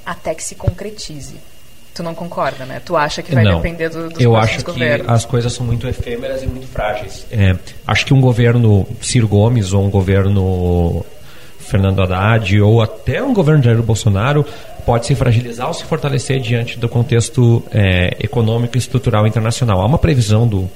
[0.05, 1.35] até que se concretize.
[1.93, 2.81] Tu não concorda, né?
[2.83, 5.07] Tu acha que vai não, depender do, dos Eu acho governos.
[5.07, 7.25] que as coisas são muito efêmeras e muito frágeis.
[7.31, 7.55] É,
[7.87, 11.05] acho que um governo Ciro Gomes ou um governo
[11.57, 14.45] Fernando Haddad ou até um governo Jair Bolsonaro
[14.85, 19.81] pode se fragilizar ou se fortalecer diante do contexto é, econômico e estrutural internacional.
[19.81, 20.69] Há uma previsão do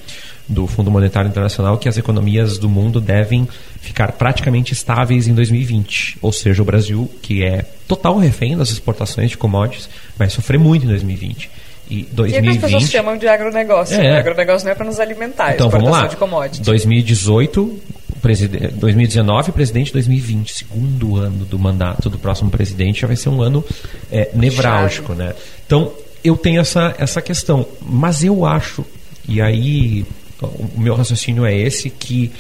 [0.50, 3.48] do Fundo Monetário Internacional que as economias do mundo devem
[3.80, 6.18] ficar praticamente estáveis em 2020.
[6.24, 9.88] Ou seja, o Brasil, que é total refém das exportações de commodities,
[10.18, 11.52] vai sofrer muito em 2020.
[11.88, 12.34] E 2020.
[12.34, 13.96] E é que as pessoas chamam de agronegócio.
[13.96, 14.02] É.
[14.02, 14.20] Né?
[14.20, 16.08] Agronegócio não é para nos alimentar, então, vamos lá.
[16.08, 16.60] de commodities.
[16.62, 17.80] 2018,
[18.22, 23.42] presidente, 2019, presidente 2020, segundo ano do mandato do próximo presidente, já vai ser um
[23.42, 23.64] ano
[24.12, 25.34] é, nevrálgico, né?
[25.66, 25.92] Então,
[26.24, 27.66] eu tenho essa, essa questão.
[27.82, 28.86] Mas eu acho,
[29.28, 30.06] e aí
[30.42, 32.32] o meu raciocínio é esse que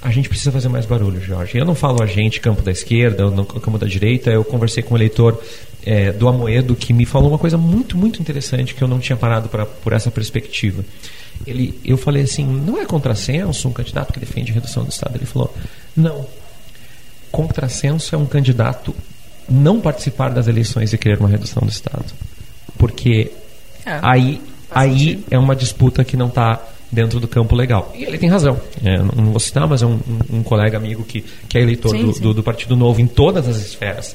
[0.00, 1.58] a gente precisa fazer mais barulho, Jorge.
[1.58, 4.30] Eu não falo a gente, campo da esquerda, no campo da direita.
[4.30, 5.42] Eu conversei com um eleitor
[5.84, 9.16] é, do Amoedo que me falou uma coisa muito, muito interessante que eu não tinha
[9.16, 10.84] parado pra, por essa perspectiva.
[11.46, 15.16] Ele, eu falei assim, não é contrassenso um candidato que defende a redução do Estado?
[15.16, 15.54] Ele falou,
[15.96, 16.26] não.
[17.30, 18.94] Contrassenso é um candidato
[19.48, 22.04] não participar das eleições e querer uma redução do Estado.
[22.76, 23.32] Porque
[23.86, 23.98] é.
[24.02, 27.92] aí aí é uma disputa que não está dentro do campo legal.
[27.94, 28.60] E ele tem razão.
[28.84, 29.94] É, não vou citar, mas é um,
[30.30, 32.20] um, um colega amigo que, que é eleitor sim, do, sim.
[32.20, 34.14] Do, do, Partido Novo em todas as esferas.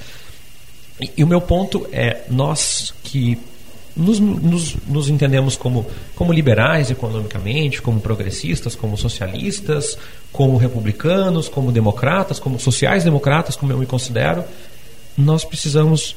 [0.99, 3.37] E, e o meu ponto é, nós que
[3.95, 5.85] nos, nos, nos, entendemos como,
[6.15, 9.97] como liberais economicamente, como progressistas, como socialistas,
[10.31, 14.43] como republicanos, como democratas, como sociais-democratas, como eu me considero,
[15.17, 16.15] nós precisamos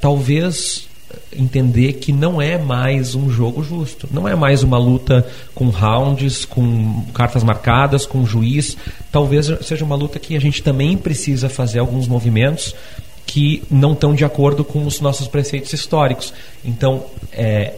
[0.00, 0.88] talvez
[1.32, 4.08] entender que não é mais um jogo justo.
[4.10, 8.76] Não é mais uma luta com rounds, com cartas marcadas, com juiz.
[9.10, 12.74] Talvez seja uma luta que a gente também precisa fazer alguns movimentos
[13.28, 16.32] que não estão de acordo com os nossos preceitos históricos.
[16.64, 17.74] Então, é,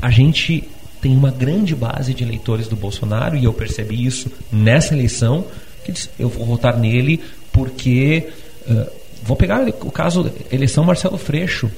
[0.00, 0.68] a gente
[1.00, 5.46] tem uma grande base de eleitores do Bolsonaro e eu percebi isso nessa eleição
[5.82, 7.18] que eu vou votar nele
[7.50, 8.28] porque
[8.68, 8.86] uh,
[9.22, 11.70] vou pegar o caso eleição Marcelo Freixo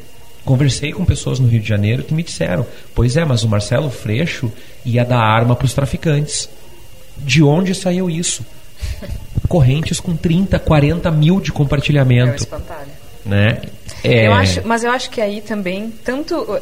[0.44, 2.66] Conversei com pessoas no Rio de Janeiro que me disseram:
[2.96, 4.50] pois é, mas o Marcelo Freixo
[4.84, 6.48] ia dar arma para os traficantes.
[7.16, 8.44] De onde saiu isso?
[9.46, 12.30] Correntes com 30, 40 mil de compartilhamento.
[12.30, 13.01] É um espantalho.
[13.24, 13.62] Né?
[14.02, 14.26] É...
[14.26, 16.60] Eu acho, mas eu acho que aí também, tanto.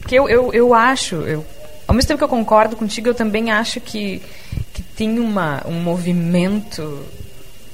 [0.00, 1.44] Porque eu, eu, eu acho, eu
[1.88, 4.20] ao mesmo tempo que eu concordo contigo, eu também acho que,
[4.74, 7.02] que tem uma, um movimento,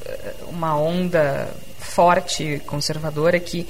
[0.06, 1.48] eh, uma onda
[1.80, 3.66] forte conservadora que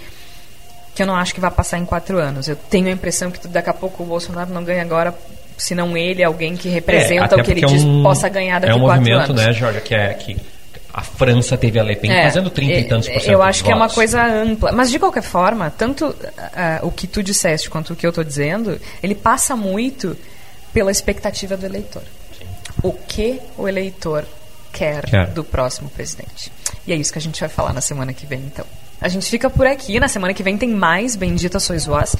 [0.94, 2.46] que eu não acho que vai passar em quatro anos.
[2.46, 5.12] Eu tenho a impressão que daqui a pouco o Bolsonaro não ganha agora,
[5.56, 8.60] se não ele, alguém que representa é, o que ele é diz um, possa ganhar
[8.60, 9.44] daqui a a um quatro movimento, anos.
[9.44, 10.36] né, Jorge, que é que
[10.96, 13.64] a França teve a Le Pen É, fazendo 30 e tantos por cento Eu acho
[13.64, 13.96] que é uma votos.
[13.96, 14.70] coisa ampla.
[14.70, 16.14] Mas, de qualquer forma, tanto
[16.54, 20.16] ah, o que tu disseste quanto o que eu estou dizendo, ele passa muito
[20.72, 22.02] pela expectativa do eleitor.
[22.80, 24.24] O que o eleitor
[24.72, 25.26] quer, Quer.
[25.28, 26.52] do próximo presidente.
[26.86, 28.64] E é isso que a gente vai falar na semana que vem, então.
[29.04, 30.00] A gente fica por aqui.
[30.00, 32.16] Na semana que vem tem mais Bendita Sois Vós.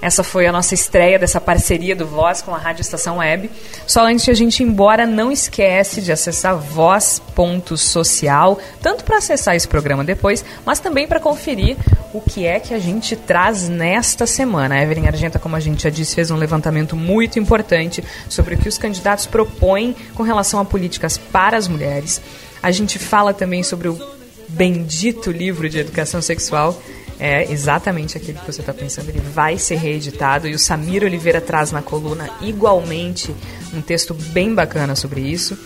[0.00, 3.50] Essa foi a nossa estreia dessa parceria do Voz com a Rádio Estação Web.
[3.86, 9.54] Só antes de a gente ir embora, não esquece de acessar voz.social, tanto para acessar
[9.54, 11.76] esse programa depois, mas também para conferir
[12.14, 14.76] o que é que a gente traz nesta semana.
[14.76, 18.58] A Evelyn Argenta, como a gente já disse, fez um levantamento muito importante sobre o
[18.58, 22.22] que os candidatos propõem com relação a políticas para as mulheres.
[22.62, 24.21] A gente fala também sobre o
[24.52, 26.80] bendito livro de educação sexual.
[27.18, 29.08] É exatamente aquele que você está pensando.
[29.08, 33.34] Ele vai ser reeditado e o Samir Oliveira traz na coluna igualmente
[33.72, 35.56] um texto bem bacana sobre isso.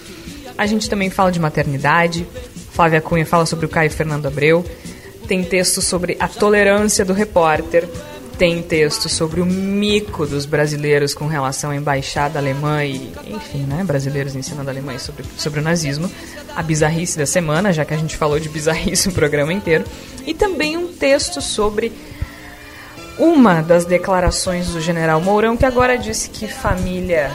[0.58, 2.26] A gente também fala de maternidade.
[2.72, 4.64] Flávia Cunha fala sobre o Caio Fernando Abreu.
[5.26, 7.88] Tem texto sobre a tolerância do repórter.
[8.38, 13.82] Tem texto sobre o mico dos brasileiros com relação à embaixada alemã e, enfim, né,
[13.82, 16.10] brasileiros ensinando alemães sobre, sobre o nazismo.
[16.54, 19.84] A bizarrice da semana, já que a gente falou de bizarrice o programa inteiro.
[20.26, 21.92] E também um texto sobre
[23.18, 27.30] uma das declarações do general Mourão, que agora disse que família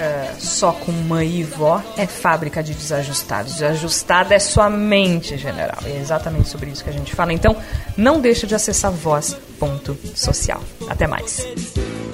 [0.00, 3.54] eh, só com mãe e vó é fábrica de desajustados.
[3.54, 5.78] Desajustada é sua mente, general.
[5.84, 7.32] E é exatamente sobre isso que a gente fala.
[7.32, 7.56] Então,
[7.96, 10.62] não deixa de acessar voz.social.
[10.88, 11.44] Até mais.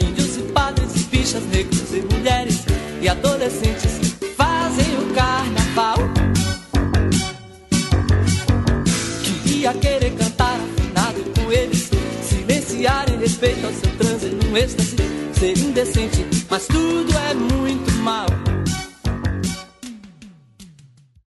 [0.01, 2.65] Índios e padres, bichas, negros e mulheres
[3.03, 5.99] e adolescentes fazem o carnaval.
[9.45, 10.34] Queria querer cantar
[13.25, 14.97] respeito ao seu transe num êxtase,
[15.33, 18.27] ser indecente, mas tudo é muito mal.